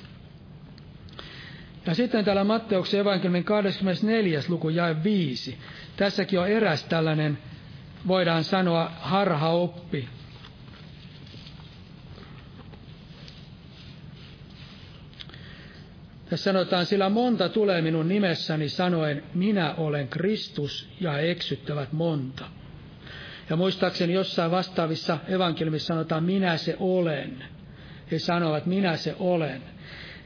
[1.85, 4.41] Ja sitten täällä Matteuksen evankeliumin 24.
[4.49, 5.57] luku jae 5.
[5.97, 7.37] Tässäkin on eräs tällainen,
[8.07, 10.09] voidaan sanoa, harhaoppi.
[16.31, 22.60] Ja sanotaan, sillä monta tulee minun nimessäni sanoen, minä olen Kristus, ja eksyttävät monta.
[23.51, 27.43] Ja muistaakseni jossain vastaavissa evankeliumissa sanotaan, minä se olen.
[28.11, 29.61] He sanovat, minä se olen.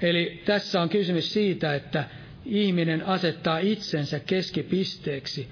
[0.01, 2.03] Eli tässä on kysymys siitä, että
[2.45, 5.47] ihminen asettaa itsensä keskipisteeksi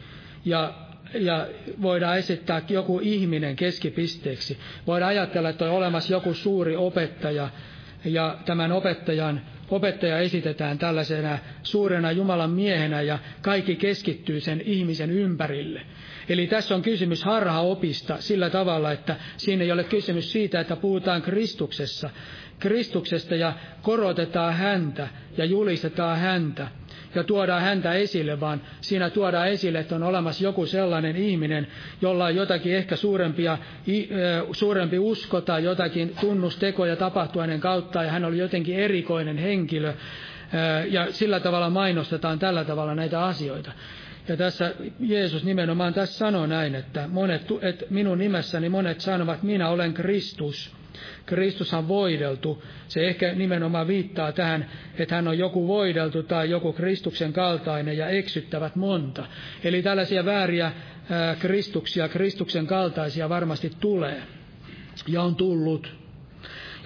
[0.45, 0.73] ja
[1.13, 1.47] ja
[1.81, 4.57] voidaan esittää joku ihminen keskipisteeksi.
[4.87, 7.49] Voidaan ajatella, että on olemassa joku suuri opettaja,
[8.05, 15.81] ja tämän opettajan, opettaja esitetään tällaisena suurena Jumalan miehenä, ja kaikki keskittyy sen ihmisen ympärille.
[16.29, 21.21] Eli tässä on kysymys harhaopista sillä tavalla, että siinä ei ole kysymys siitä, että puhutaan
[21.21, 22.09] Kristuksessa,
[22.59, 25.07] Kristuksesta ja korotetaan häntä
[25.37, 26.67] ja julistetaan häntä,
[27.15, 31.67] ja tuodaan häntä esille, vaan siinä tuodaan esille, että on olemassa joku sellainen ihminen,
[32.01, 33.57] jolla on jotakin ehkä suurempia,
[34.51, 39.93] suurempi usko tai jotakin tunnustekoja tapahtuu hänen kautta, ja hän oli jotenkin erikoinen henkilö,
[40.89, 43.71] ja sillä tavalla mainostetaan tällä tavalla näitä asioita.
[44.27, 49.69] Ja tässä Jeesus nimenomaan tässä sanoo näin, että, monet, että minun nimessäni monet sanovat, minä
[49.69, 50.75] olen Kristus.
[51.25, 52.63] Kristus on voideltu.
[52.87, 58.09] Se ehkä nimenomaan viittaa tähän, että hän on joku voideltu tai joku Kristuksen kaltainen ja
[58.09, 59.25] eksyttävät monta.
[59.63, 60.71] Eli tällaisia vääriä
[61.09, 64.21] ää, Kristuksia, Kristuksen kaltaisia varmasti tulee
[65.07, 66.02] ja on tullut.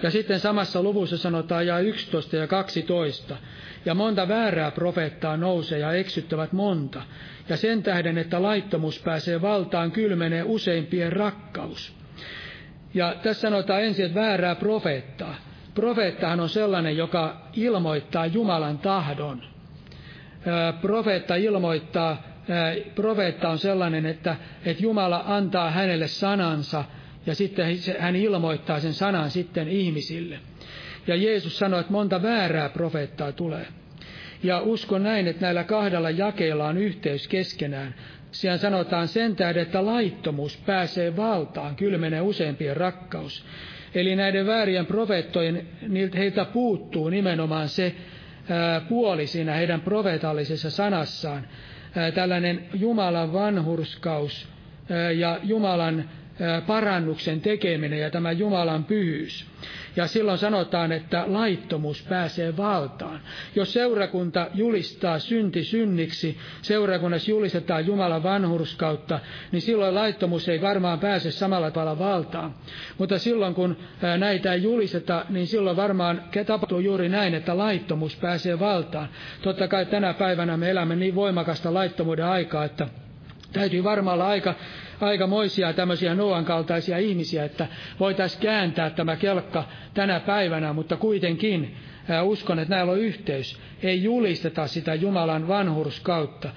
[0.02, 3.36] Ja sitten samassa luvussa sanotaan ja 11 ja 12.
[3.84, 7.02] Ja monta väärää profeettaa nousee ja eksyttävät monta.
[7.48, 11.92] Ja sen tähden, että laittomuus pääsee valtaan, kylmenee useimpien rakkaus.
[12.94, 15.34] Ja tässä sanotaan ensin, että väärää profeettaa.
[15.74, 19.42] Profeettahan on sellainen, joka ilmoittaa Jumalan tahdon.
[20.80, 22.22] Profeetta ilmoittaa,
[22.94, 26.84] profeetta on sellainen, että, että Jumala antaa hänelle sanansa
[27.28, 27.66] ja sitten
[27.98, 30.38] hän ilmoittaa sen sanan sitten ihmisille.
[31.06, 33.66] Ja Jeesus sanoi, että monta väärää profeettaa tulee.
[34.42, 37.94] Ja uskon näin, että näillä kahdella jakeella on yhteys keskenään.
[38.30, 43.44] Siellä sanotaan sen tähden, että laittomuus pääsee valtaan, kylmenee useampien rakkaus.
[43.94, 45.66] Eli näiden väärien profeettojen,
[46.16, 47.94] heiltä puuttuu nimenomaan se
[48.88, 51.46] puoli siinä heidän profeetallisessa sanassaan,
[52.14, 54.48] tällainen Jumalan vanhurskaus
[55.16, 56.10] ja Jumalan
[56.66, 59.46] parannuksen tekeminen ja tämä Jumalan pyhyys.
[59.96, 63.20] Ja silloin sanotaan, että laittomuus pääsee valtaan.
[63.54, 69.20] Jos seurakunta julistaa synti synniksi, seurakunnassa julistetaan Jumalan vanhurskautta,
[69.52, 72.54] niin silloin laittomuus ei varmaan pääse samalla tavalla valtaan.
[72.98, 73.76] Mutta silloin kun
[74.18, 79.08] näitä ei julisteta, niin silloin varmaan tapahtuu juuri näin, että laittomuus pääsee valtaan.
[79.42, 82.86] Totta kai tänä päivänä me elämme niin voimakasta laittomuuden aikaa, että
[83.52, 84.54] täytyy varmaan olla aika
[85.00, 87.66] aikamoisia tämmöisiä Noan kaltaisia ihmisiä, että
[88.00, 91.76] voitaisiin kääntää tämä kelkka tänä päivänä, mutta kuitenkin
[92.22, 93.60] uskon, että näillä on yhteys.
[93.82, 96.50] Ei julisteta sitä Jumalan vanhurskautta.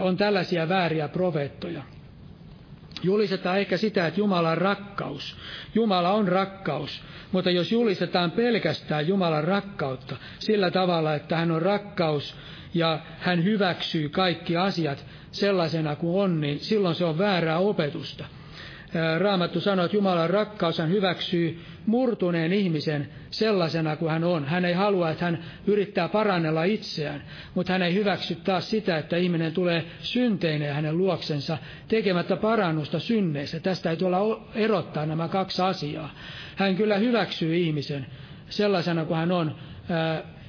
[0.00, 1.82] On tällaisia vääriä profeettoja.
[3.02, 5.36] Julistetaan ehkä sitä, että Jumala on rakkaus.
[5.74, 7.02] Jumala on rakkaus.
[7.32, 12.36] Mutta jos julistetaan pelkästään Jumalan rakkautta sillä tavalla, että hän on rakkaus
[12.74, 18.24] ja hän hyväksyy kaikki asiat, sellaisena kuin on, niin silloin se on väärää opetusta.
[19.18, 24.44] Raamattu sanoo, että Jumalan rakkaus hän hyväksyy murtuneen ihmisen sellaisena kuin hän on.
[24.44, 27.22] Hän ei halua, että hän yrittää parannella itseään,
[27.54, 31.58] mutta hän ei hyväksy taas sitä, että ihminen tulee synteinen hänen luoksensa
[31.88, 33.60] tekemättä parannusta synneistä.
[33.60, 36.14] Tästä ei tuolla erottaa nämä kaksi asiaa.
[36.56, 38.06] Hän kyllä hyväksyy ihmisen
[38.48, 39.54] sellaisena kuin hän on,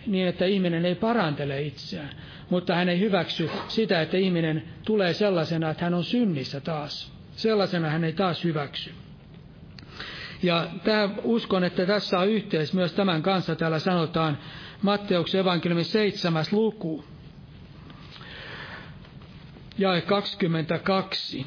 [0.07, 2.09] niin että ihminen ei parantele itseään
[2.49, 7.13] mutta hän ei hyväksy sitä, että ihminen tulee sellaisena, että hän on synnissä taas.
[7.35, 8.91] Sellaisena hän ei taas hyväksy.
[10.43, 13.55] Ja tämä, uskon, että tässä on yhteys myös tämän kanssa.
[13.55, 14.37] Täällä sanotaan
[14.81, 17.05] Matteuksen evankeliumin seitsemäs luku,
[19.77, 21.45] jae 22.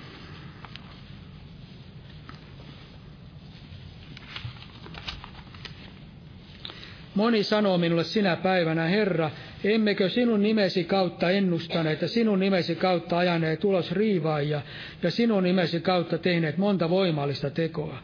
[7.14, 9.30] Moni sanoo minulle sinä päivänä, Herra,
[9.64, 14.62] emmekö sinun nimesi kautta ennustaneet ja sinun nimesi kautta ajaneet ulos riivaajia
[15.02, 17.98] ja sinun nimesi kautta tehneet monta voimallista tekoa.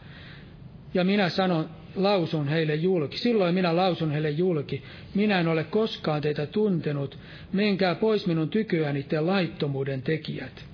[0.93, 3.17] Ja minä sanon, lausun heille julki.
[3.17, 4.83] Silloin minä lausun heille julki.
[5.15, 7.17] Minä en ole koskaan teitä tuntenut.
[7.53, 10.68] Menkää pois minun tykyäni te laittomuuden tekijät.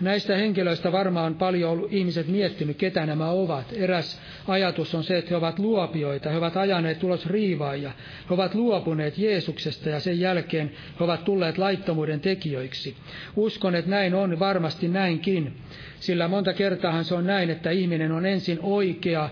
[0.00, 3.72] Näistä henkilöistä varmaan paljon ollut ihmiset miettinyt, ketä nämä ovat.
[3.76, 7.92] Eräs ajatus on se, että he ovat luopioita, he ovat ajaneet tulos riivaajia,
[8.28, 10.70] he ovat luopuneet Jeesuksesta ja sen jälkeen
[11.00, 12.96] he ovat tulleet laittomuuden tekijöiksi.
[13.36, 15.56] Uskon, että näin on varmasti näinkin,
[16.00, 19.30] sillä monta kertaahan se on näin, että ihminen on ensin oikea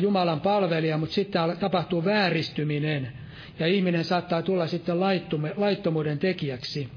[0.00, 3.12] Jumalan palvelija, mutta sitten tapahtuu vääristyminen
[3.58, 4.96] ja ihminen saattaa tulla sitten
[5.56, 6.88] laittomuuden tekijäksi.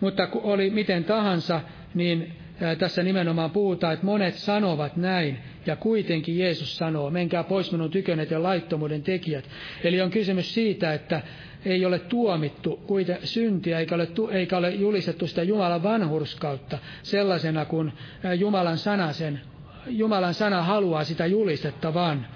[0.00, 1.60] Mutta oli miten tahansa,
[1.96, 2.32] niin
[2.78, 8.30] tässä nimenomaan puhutaan, että monet sanovat näin, ja kuitenkin Jeesus sanoo, menkää pois minun tykönet
[8.30, 9.44] ja laittomuuden tekijät.
[9.84, 11.22] Eli on kysymys siitä, että
[11.64, 12.80] ei ole tuomittu
[13.24, 17.92] syntiä, eikä ole, eikä ole julistettu sitä Jumalan vanhurskautta sellaisena kuin
[18.38, 19.40] Jumalan sana sen
[19.88, 22.26] Jumalan sana haluaa sitä julistettavan.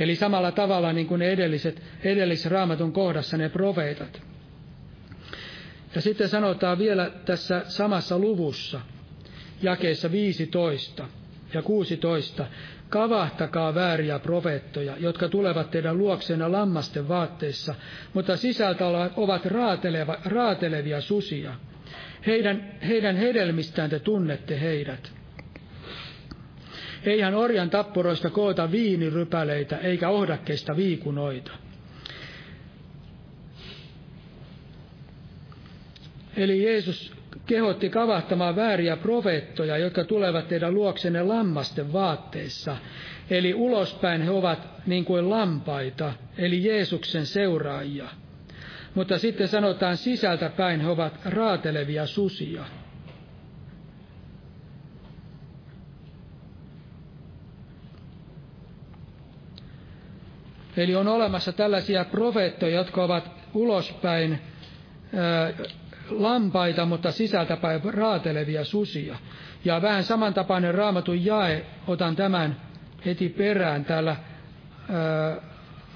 [0.00, 4.22] Eli samalla tavalla niin kuin ne edelliset, edellisraamatun kohdassa ne profeetat.
[5.94, 8.80] Ja sitten sanotaan vielä tässä samassa luvussa,
[9.62, 11.08] jakeessa 15
[11.54, 12.46] ja 16,
[12.88, 17.74] Kavahtakaa vääriä profeettoja, jotka tulevat teidän luokseena lammasten vaatteissa,
[18.14, 18.86] mutta sisältä
[19.16, 21.54] ovat raateleva, raatelevia susia.
[22.26, 25.12] Heidän, heidän hedelmistään te tunnette heidät.
[27.04, 31.50] Eihän orjan tappuroista koota viinirypäleitä eikä ohdakkeista viikunoita.
[36.36, 37.12] Eli Jeesus
[37.46, 42.76] kehotti kavahtamaan vääriä profeettoja, jotka tulevat teidän luoksenne lammasten vaatteissa.
[43.30, 48.08] Eli ulospäin he ovat niin kuin lampaita, eli Jeesuksen seuraajia.
[48.94, 52.64] Mutta sitten sanotaan sisältä päin he ovat raatelevia susia.
[60.76, 64.38] Eli on olemassa tällaisia profeettoja, jotka ovat ulospäin
[66.10, 69.18] lampaita, mutta sisältäpäin raatelevia susia.
[69.64, 72.56] Ja vähän samantapainen raamatun jae, otan tämän
[73.06, 74.16] heti perään täällä
[74.90, 75.36] ää,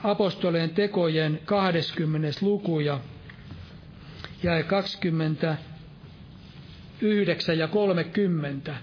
[0.04, 2.28] apostolien tekojen 20.
[2.40, 3.00] luku ja
[4.42, 8.74] jae 29 ja 30.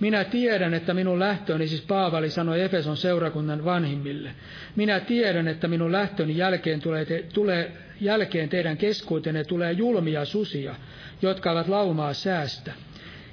[0.00, 4.30] Minä tiedän, että minun lähtöni, siis Paavali sanoi Efeson seurakunnan vanhimmille,
[4.76, 10.74] minä tiedän, että minun lähtöni jälkeen tulee, te, tulee jälkeen teidän keskuutenne tulee julmia susia,
[11.22, 12.72] jotka ovat laumaa säästä.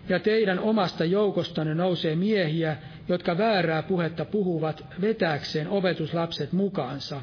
[0.10, 2.78] Ja teidän omasta joukostanne nousee miehiä,
[3.10, 7.22] jotka väärää puhetta puhuvat vetääkseen opetuslapset mukaansa.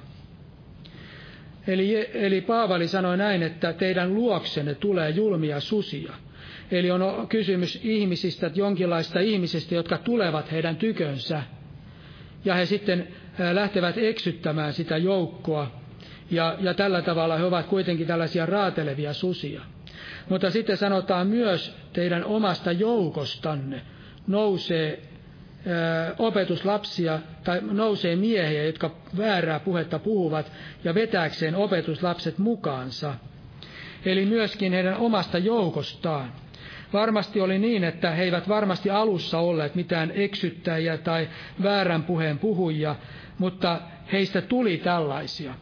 [1.66, 6.12] Eli, eli Paavali sanoi näin, että teidän luoksenne tulee julmia susia.
[6.70, 11.42] Eli on kysymys ihmisistä, jonkinlaista ihmisistä, jotka tulevat heidän tykönsä.
[12.44, 13.08] Ja he sitten
[13.52, 15.80] lähtevät eksyttämään sitä joukkoa.
[16.30, 19.60] Ja, ja tällä tavalla he ovat kuitenkin tällaisia raatelevia susia.
[20.28, 23.80] Mutta sitten sanotaan myös teidän omasta joukostanne
[24.26, 25.02] nousee
[26.18, 30.52] opetuslapsia tai nousee miehiä, jotka väärää puhetta puhuvat
[30.84, 33.14] ja vetääkseen opetuslapset mukaansa.
[34.04, 36.32] Eli myöskin heidän omasta joukostaan.
[36.92, 41.28] Varmasti oli niin, että he eivät varmasti alussa olleet mitään eksyttäjiä tai
[41.62, 42.96] väärän puheen puhujia,
[43.38, 43.80] mutta
[44.12, 45.54] heistä tuli tällaisia.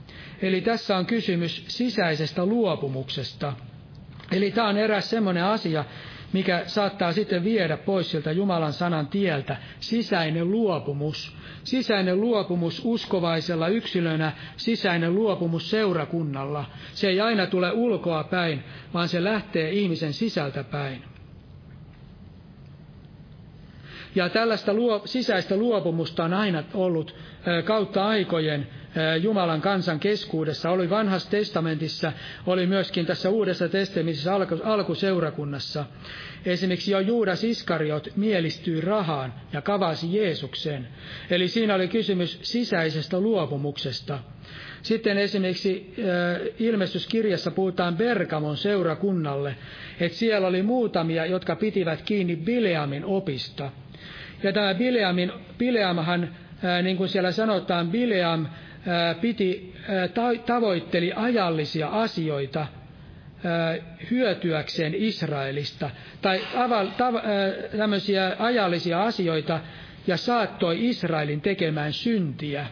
[0.42, 3.52] Eli tässä on kysymys sisäisestä luopumuksesta.
[4.32, 5.84] Eli tämä on eräs semmoinen asia,
[6.32, 11.36] mikä saattaa sitten viedä pois sieltä Jumalan sanan tieltä, sisäinen luopumus.
[11.64, 16.64] Sisäinen luopumus uskovaisella yksilönä, sisäinen luopumus seurakunnalla.
[16.94, 18.64] Se ei aina tule ulkoa päin,
[18.94, 21.04] vaan se lähtee ihmisen sisältä päin.
[24.18, 27.14] Ja tällaista luo, sisäistä luopumusta on aina ollut
[27.64, 28.66] kautta aikojen
[29.22, 30.70] Jumalan kansan keskuudessa.
[30.70, 32.12] Oli vanhassa testamentissa,
[32.46, 35.84] oli myöskin tässä uudessa testamentissa alku, alkuseurakunnassa.
[36.46, 40.88] Esimerkiksi jo Juudas Iskariot mielistyi rahaan ja kavasi Jeesukseen.
[41.30, 44.18] Eli siinä oli kysymys sisäisestä luopumuksesta.
[44.82, 45.94] Sitten esimerkiksi
[46.58, 49.56] ilmestyskirjassa puhutaan Bergamon seurakunnalle,
[50.00, 53.70] että siellä oli muutamia, jotka pitivät kiinni Bileamin opista.
[54.42, 56.28] Ja tämä Bileamin, Bileamhan,
[56.82, 58.46] niin kuin siellä sanotaan, Bileam
[59.20, 59.74] piti,
[60.46, 62.66] tavoitteli ajallisia asioita
[64.10, 65.90] hyötyäkseen Israelista,
[66.22, 66.40] tai
[67.76, 69.60] tämmöisiä ajallisia asioita,
[70.06, 72.66] ja saattoi Israelin tekemään syntiä.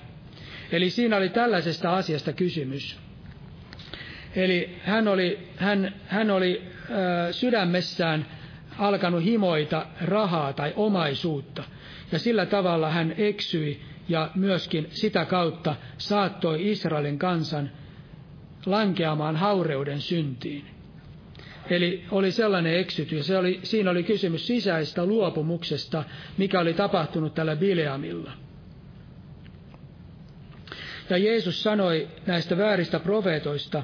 [0.73, 2.99] Eli siinä oli tällaisesta asiasta kysymys.
[4.37, 6.63] Eli hän oli, hän, hän oli
[7.29, 8.27] ö, sydämessään
[8.79, 11.65] alkanut himoita rahaa tai omaisuutta.
[12.13, 17.71] Ja sillä tavalla hän eksyi ja myöskin sitä kautta saattoi Israelin kansan
[18.67, 20.65] lankeamaan haureuden syntiin.
[21.71, 26.05] Eli oli sellainen eksytys, ja se oli, siinä oli kysymys sisäistä luopumuksesta,
[26.39, 28.33] mikä oli tapahtunut tällä Bileamilla.
[31.11, 33.83] Ja Jeesus sanoi näistä vääristä profeetoista,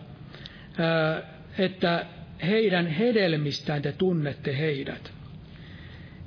[1.58, 2.06] että
[2.46, 5.12] heidän hedelmistään te tunnette heidät.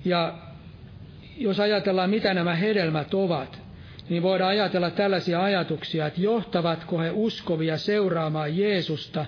[0.06, 0.34] Ja
[1.38, 3.62] jos ajatellaan, mitä nämä hedelmät ovat,
[4.10, 9.26] niin voidaan ajatella tällaisia ajatuksia, että johtavatko he uskovia seuraamaan Jeesusta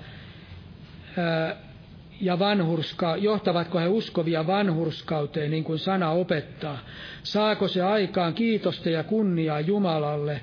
[2.22, 6.80] ja vanhurska, johtavatko he uskovia vanhurskauteen, niin kuin sana opettaa.
[7.24, 10.42] Saako se aikaan kiitosta ja kunniaa Jumalalle?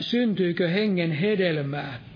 [0.00, 2.09] Syntyykö hengen hedelmää?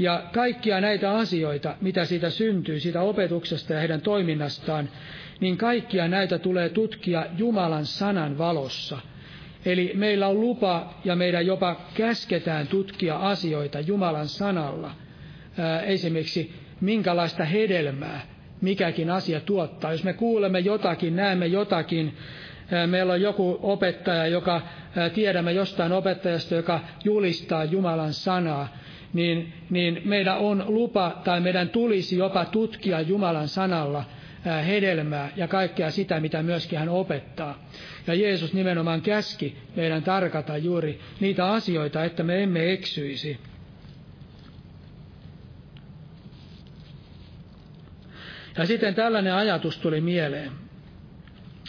[0.00, 4.88] Ja kaikkia näitä asioita, mitä siitä syntyy, siitä opetuksesta ja heidän toiminnastaan,
[5.40, 8.98] niin kaikkia näitä tulee tutkia Jumalan sanan valossa.
[9.64, 14.90] Eli meillä on lupa ja meidän jopa käsketään tutkia asioita Jumalan sanalla.
[15.86, 18.20] esimerkiksi minkälaista hedelmää
[18.60, 19.92] mikäkin asia tuottaa.
[19.92, 22.16] Jos me kuulemme jotakin, näemme jotakin,
[22.86, 24.62] meillä on joku opettaja, joka
[25.14, 28.68] tiedämme jostain opettajasta, joka julistaa Jumalan sanaa,
[29.12, 34.04] niin, niin meidän on lupa tai meidän tulisi jopa tutkia Jumalan sanalla
[34.66, 37.66] hedelmää ja kaikkea sitä, mitä myöskin hän opettaa.
[38.06, 43.38] Ja Jeesus nimenomaan käski meidän tarkata juuri niitä asioita, että me emme eksyisi.
[48.58, 50.50] Ja sitten tällainen ajatus tuli mieleen,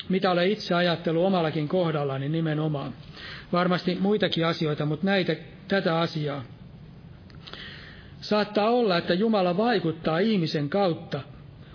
[0.10, 2.94] mitä olen itse ajatellut omallakin kohdallani nimenomaan.
[3.52, 5.36] Varmasti muitakin asioita, mutta näitä,
[5.68, 6.44] tätä asiaa.
[8.22, 11.22] Saattaa olla, että Jumala vaikuttaa ihmisen kautta,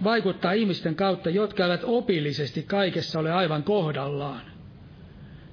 [0.05, 4.41] vaikuttaa ihmisten kautta, jotka eivät opillisesti kaikessa ole aivan kohdallaan.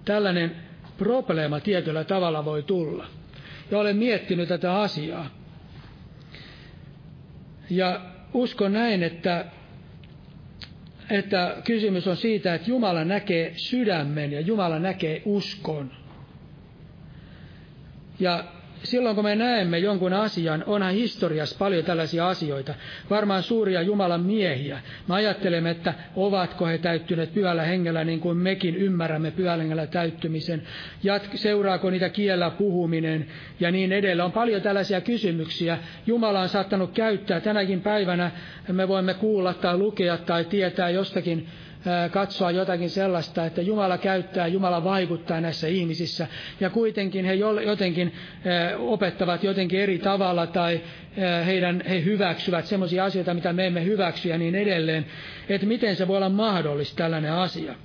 [0.05, 0.55] Tällainen
[0.97, 3.07] probleema tietyllä tavalla voi tulla.
[3.71, 5.29] Ja olen miettinyt tätä asiaa.
[7.69, 8.01] Ja
[8.33, 9.45] uskon näin, että,
[11.09, 15.91] että kysymys on siitä, että Jumala näkee sydämen ja Jumala näkee uskon.
[18.19, 18.43] Ja
[18.84, 22.74] silloin kun me näemme jonkun asian, onhan historiassa paljon tällaisia asioita,
[23.09, 24.80] varmaan suuria Jumalan miehiä.
[25.07, 30.61] Me ajattelemme, että ovatko he täyttyneet pyhällä hengellä niin kuin mekin ymmärrämme pyhällä hengellä täyttymisen,
[31.03, 33.28] Jat- seuraako niitä kiellä puhuminen
[33.59, 34.26] ja niin edelleen.
[34.26, 35.78] On paljon tällaisia kysymyksiä.
[36.07, 38.32] Jumala on saattanut käyttää tänäkin päivänä,
[38.71, 41.47] me voimme kuulla tai lukea tai tietää jostakin
[42.11, 46.27] katsoa jotakin sellaista, että Jumala käyttää, Jumala vaikuttaa näissä ihmisissä,
[46.59, 48.13] ja kuitenkin he jotenkin
[48.79, 50.81] opettavat jotenkin eri tavalla, tai
[51.45, 55.05] heidän, he hyväksyvät sellaisia asioita, mitä me emme hyväksy, ja niin edelleen,
[55.49, 57.75] että miten se voi olla mahdollista tällainen asia.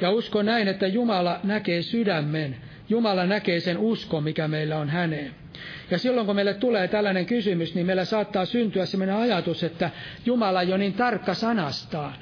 [0.00, 2.56] Ja uskon näin, että Jumala näkee sydämen,
[2.88, 5.30] Jumala näkee sen uskon, mikä meillä on häneen.
[5.90, 9.90] Ja silloin kun meille tulee tällainen kysymys, niin meillä saattaa syntyä sellainen ajatus, että
[10.26, 12.14] Jumala on jo niin tarkka sanastaan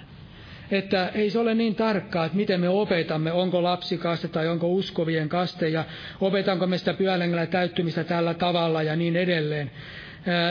[0.70, 4.68] että ei se ole niin tarkkaa, että miten me opetamme, onko lapsi kaste tai onko
[4.68, 5.84] uskovien kaste, ja
[6.20, 9.70] opetanko me sitä pyölängellä täyttymistä tällä tavalla ja niin edelleen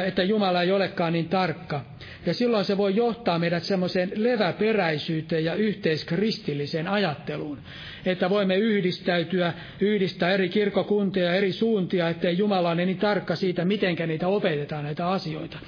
[0.07, 1.81] että Jumala ei olekaan niin tarkka.
[2.25, 7.57] Ja silloin se voi johtaa meidät semmoiseen leväperäisyyteen ja yhteiskristilliseen ajatteluun,
[8.05, 13.65] että voimme yhdistäytyä, yhdistää eri kirkokuntia ja eri suuntia, ettei Jumala ole niin tarkka siitä,
[13.65, 15.59] miten niitä opetetaan näitä asioita.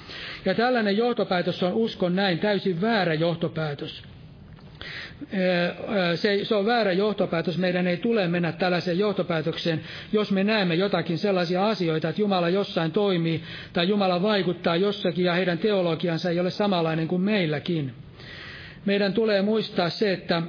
[0.46, 4.04] Ja tällainen johtopäätös on uskon näin täysin väärä johtopäätös
[6.15, 7.57] se, se on väärä johtopäätös.
[7.57, 12.91] Meidän ei tule mennä tällaiseen johtopäätökseen, jos me näemme jotakin sellaisia asioita, että Jumala jossain
[12.91, 13.43] toimii
[13.74, 17.93] tai Jumala vaikuttaa jossakin ja heidän teologiansa ei ole samanlainen kuin meilläkin.
[18.86, 20.41] Meidän tulee muistaa se, että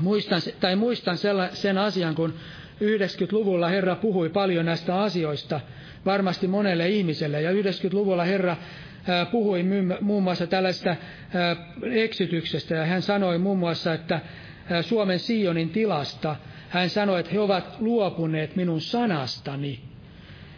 [0.00, 1.16] muistan, tai muistan
[1.52, 2.34] sen asian, kun
[2.80, 5.60] 90-luvulla Herra puhui paljon näistä asioista,
[6.04, 8.56] varmasti monelle ihmiselle, ja 90-luvulla Herra
[9.30, 9.64] puhui
[10.00, 10.96] muun muassa tällaista
[11.92, 14.20] eksytyksestä ja hän sanoi muun muassa, että
[14.82, 16.36] Suomen Sionin tilasta,
[16.68, 19.80] hän sanoi, että he ovat luopuneet minun sanastani.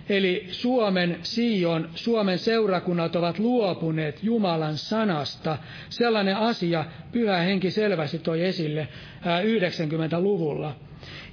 [0.09, 5.59] Eli Suomen Sion, Suomen seurakunnat ovat luopuneet Jumalan sanasta.
[5.89, 8.89] Sellainen asia Pyhä Henki selvästi toi esille
[9.23, 10.77] 90-luvulla.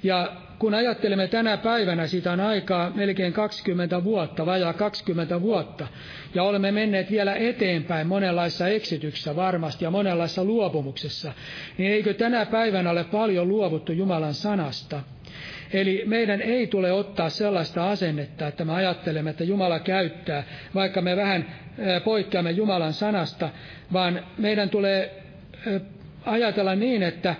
[0.02, 5.86] Ja kun ajattelemme tänä päivänä, siitä on aikaa melkein 20 vuotta, vajaa 20 vuotta,
[6.34, 11.32] ja olemme menneet vielä eteenpäin monenlaissa eksityksissä varmasti ja monenlaissa luopumuksessa,
[11.78, 15.00] niin eikö tänä päivänä ole paljon luovuttu Jumalan sanasta?
[15.72, 21.16] Eli meidän ei tule ottaa sellaista asennetta, että me ajattelemme, että Jumala käyttää, vaikka me
[21.16, 21.46] vähän
[22.04, 23.50] poikkeamme Jumalan sanasta,
[23.92, 25.22] vaan meidän tulee
[26.24, 27.34] ajatella niin, että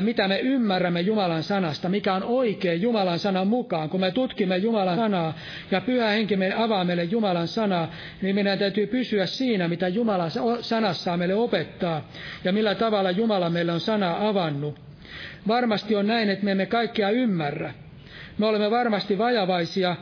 [0.00, 3.88] mitä me ymmärrämme Jumalan sanasta, mikä on oikein Jumalan sanan mukaan.
[3.88, 5.34] Kun me tutkimme Jumalan sanaa
[5.70, 7.90] ja pyhä henki me avaa meille Jumalan sanaa,
[8.22, 10.30] niin meidän täytyy pysyä siinä, mitä Jumalan
[10.60, 12.08] sanassa meille opettaa
[12.44, 14.91] ja millä tavalla Jumala meille on sanaa avannut.
[15.48, 17.74] Varmasti on näin, että me emme kaikkea ymmärrä.
[18.38, 19.96] Me olemme varmasti vajavaisia,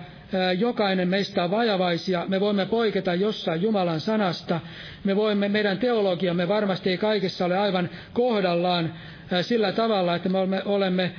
[0.58, 4.60] jokainen meistä on vajavaisia, me voimme poiketa jossain Jumalan sanasta,
[5.04, 8.94] me voimme, meidän teologiamme varmasti ei kaikessa ole aivan kohdallaan,
[9.42, 11.12] sillä tavalla, että me olemme, olemme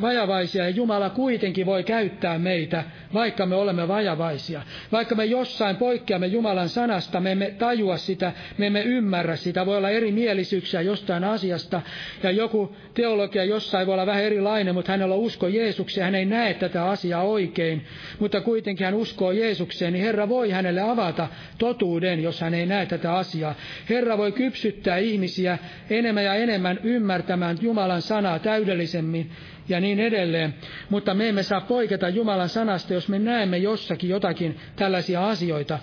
[0.00, 2.84] vajavaisia ja Jumala kuitenkin voi käyttää meitä,
[3.14, 4.62] vaikka me olemme vajavaisia.
[4.92, 9.66] Vaikka me jossain poikkeamme Jumalan sanasta, me emme tajua sitä, me emme ymmärrä sitä.
[9.66, 11.82] Voi olla eri mielisyyksiä jostain asiasta
[12.22, 16.24] ja joku teologia jossain voi olla vähän erilainen, mutta hänellä on usko Jeesukseen, hän ei
[16.24, 17.84] näe tätä asiaa oikein,
[18.18, 21.28] mutta kuitenkin hän uskoo Jeesukseen, niin Herra voi hänelle avata
[21.58, 23.54] totuuden, jos hän ei näe tätä asiaa.
[23.90, 25.58] Herra voi kypsyttää ihmisiä
[25.90, 29.30] enemmän ja enemmän ymmärtämään Jumalan sanaa täydellisemmin
[29.68, 30.54] ja niin edelleen.
[30.90, 35.78] Mutta me emme saa poiketa Jumalan sanasta, jos me näemme jossakin jotakin tällaisia asioita,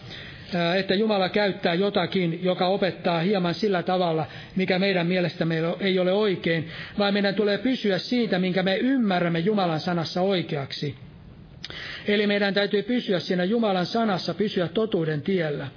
[0.77, 4.25] että Jumala käyttää jotakin, joka opettaa hieman sillä tavalla,
[4.55, 6.67] mikä meidän mielestä meillä ei ole oikein,
[6.97, 10.95] vaan meidän tulee pysyä siitä, minkä me ymmärrämme Jumalan sanassa oikeaksi.
[12.07, 15.67] Eli meidän täytyy pysyä siinä Jumalan sanassa, pysyä totuuden tiellä.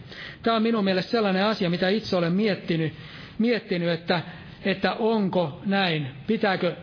[0.42, 2.92] Tämä on minun mielestä sellainen asia, mitä itse olen miettinyt,
[3.38, 4.20] miettinyt että,
[4.64, 6.76] että onko näin, pitääkö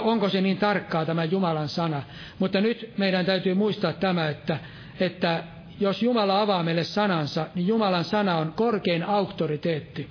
[0.00, 2.02] onko se niin tarkkaa tämä Jumalan sana.
[2.38, 4.58] Mutta nyt meidän täytyy muistaa tämä, että,
[5.00, 5.44] että
[5.80, 10.08] jos Jumala avaa meille sanansa, niin Jumalan sana on korkein auktoriteetti.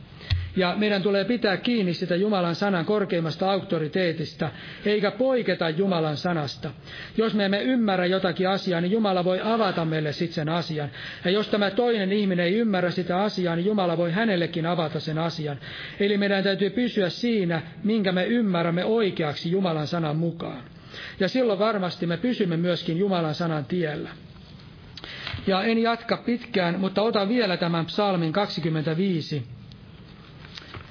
[0.58, 4.49] Ja meidän tulee pitää kiinni sitä Jumalan sanan korkeimmasta auktoriteetista,
[4.86, 6.72] eikä poiketa Jumalan sanasta.
[7.18, 10.89] Jos me emme ymmärrä jotakin asiaa, niin Jumala voi avata meille sitten sen asian.
[11.26, 15.18] Ja jos tämä toinen ihminen ei ymmärrä sitä asiaa, niin Jumala voi hänellekin avata sen
[15.18, 15.60] asian.
[15.99, 20.64] Eli meidän täytyy pysyä siinä, minkä me ymmärrämme oikeaksi Jumalan sanan mukaan.
[21.20, 24.10] Ja silloin varmasti me pysymme myöskin Jumalan sanan tiellä.
[25.47, 29.58] Ja en jatka pitkään, mutta otan vielä tämän psalmin 25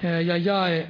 [0.03, 0.86] ja jae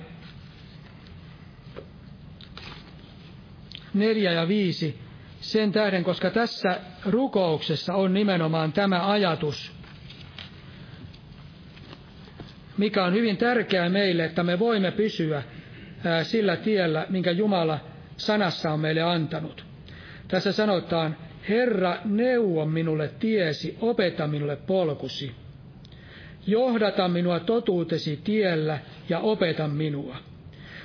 [3.95, 4.99] neljä ja viisi
[5.41, 9.73] sen tähden, koska tässä rukouksessa on nimenomaan tämä ajatus,
[12.77, 15.43] mikä on hyvin tärkeää meille, että me voimme pysyä
[16.23, 17.79] sillä tiellä, minkä Jumala
[18.17, 19.65] sanassa on meille antanut.
[20.29, 21.17] Tässä sanotaan,
[21.49, 25.46] Herra, neuvo minulle tiesi, opeta minulle polkusi.
[26.47, 28.79] Johdata minua totuutesi tiellä
[29.09, 30.17] ja opeta minua.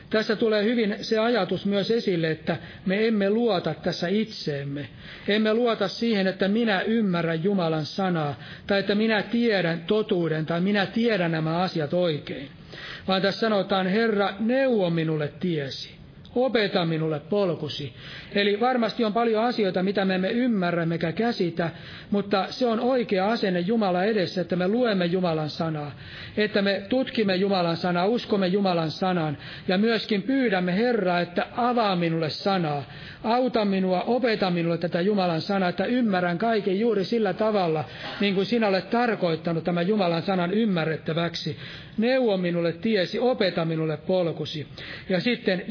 [0.09, 4.89] Tässä tulee hyvin se ajatus myös esille, että me emme luota tässä itseemme.
[5.27, 10.85] Emme luota siihen, että minä ymmärrän Jumalan sanaa, tai että minä tiedän totuuden, tai minä
[10.85, 12.49] tiedän nämä asiat oikein.
[13.07, 16.00] Vaan tässä sanotaan, Herra, neuvo minulle tiesi
[16.35, 17.93] opeta minulle polkusi.
[18.35, 21.69] Eli varmasti on paljon asioita, mitä me emme ymmärrä mekä käsitä,
[22.11, 25.91] mutta se on oikea asenne Jumala edessä, että me luemme Jumalan sanaa,
[26.37, 32.29] että me tutkimme Jumalan sanaa, uskomme Jumalan sanan ja myöskin pyydämme Herraa, että avaa minulle
[32.29, 32.83] sanaa,
[33.23, 37.83] auta minua, opeta minulle tätä Jumalan sanaa, että ymmärrän kaiken juuri sillä tavalla,
[38.19, 41.57] niin kuin sinä olet tarkoittanut tämän Jumalan sanan ymmärrettäväksi.
[41.97, 44.67] Neuvo minulle tiesi, opeta minulle polkusi.
[45.09, 45.63] Ja sitten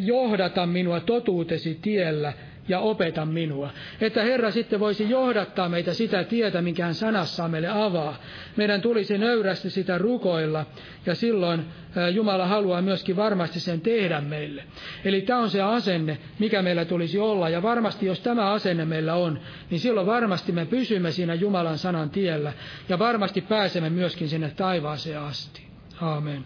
[0.51, 2.33] johdata minua totuutesi tiellä
[2.69, 3.71] ja opeta minua.
[4.01, 8.19] Että Herra sitten voisi johdattaa meitä sitä tietä, minkä hän sanassaan meille avaa.
[8.57, 10.67] Meidän tulisi nöyrästi sitä rukoilla,
[11.07, 11.65] ja silloin
[12.13, 14.65] Jumala haluaa myöskin varmasti sen tehdä meille.
[15.05, 19.15] Eli tämä on se asenne, mikä meillä tulisi olla, ja varmasti jos tämä asenne meillä
[19.15, 19.39] on,
[19.71, 22.53] niin silloin varmasti me pysymme siinä Jumalan sanan tiellä,
[22.89, 25.63] ja varmasti pääsemme myöskin sinne taivaaseen asti.
[26.01, 26.45] Aamen.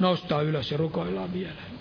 [0.00, 1.75] Noustaa ylös ja rukoillaan vielä.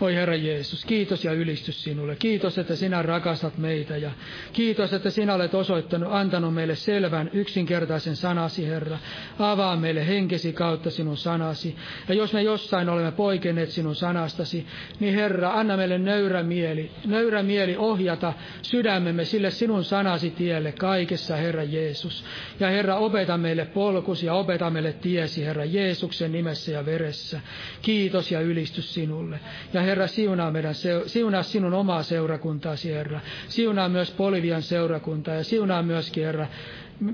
[0.00, 2.16] Oi Herra Jeesus, kiitos ja ylistys sinulle.
[2.16, 4.10] Kiitos, että sinä rakastat meitä ja
[4.52, 8.98] kiitos, että sinä olet osoittanut, antanut meille selvän, yksinkertaisen sanasi, Herra.
[9.38, 11.76] Avaa meille henkesi kautta sinun sanasi.
[12.08, 14.66] Ja jos me jossain olemme poikenneet sinun sanastasi,
[15.00, 18.32] niin Herra, anna meille nöyrä mieli, nöyrä mieli ohjata
[18.62, 22.24] sydämemme sille sinun sanasi tielle kaikessa, Herra Jeesus.
[22.60, 27.40] Ja Herra, opeta meille polkus ja opeta meille tiesi, Herra Jeesuksen nimessä ja veressä.
[27.82, 29.40] Kiitos ja ylistys sinulle.
[29.72, 30.74] Ja Herra, siunaa, meidän,
[31.06, 33.20] siunaa sinun omaa seurakuntaasi, Herra.
[33.48, 36.46] Siunaa myös Polivian seurakuntaa ja siunaa myöskin, Herra,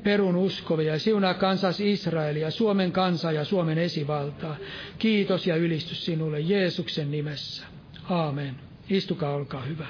[0.02, 4.56] perun uskovia ja siunaa kansas Israelia, Suomen kansaa ja Suomen esivaltaa.
[4.98, 7.66] Kiitos ja ylistys sinulle Jeesuksen nimessä.
[8.10, 8.56] Aamen.
[8.90, 9.86] Istukaa, olkaa hyvä.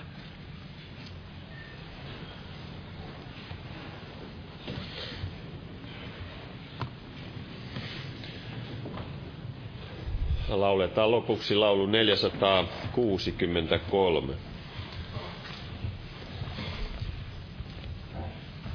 [10.48, 14.34] Lauletaan lopuksi laulu 463.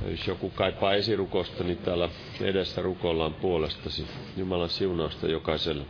[0.09, 2.09] Jos joku kaipaa esirukosta, niin täällä
[2.41, 4.05] edessä rukoillaan puolestasi.
[4.38, 5.84] Jumalan siunausta jokaiselle.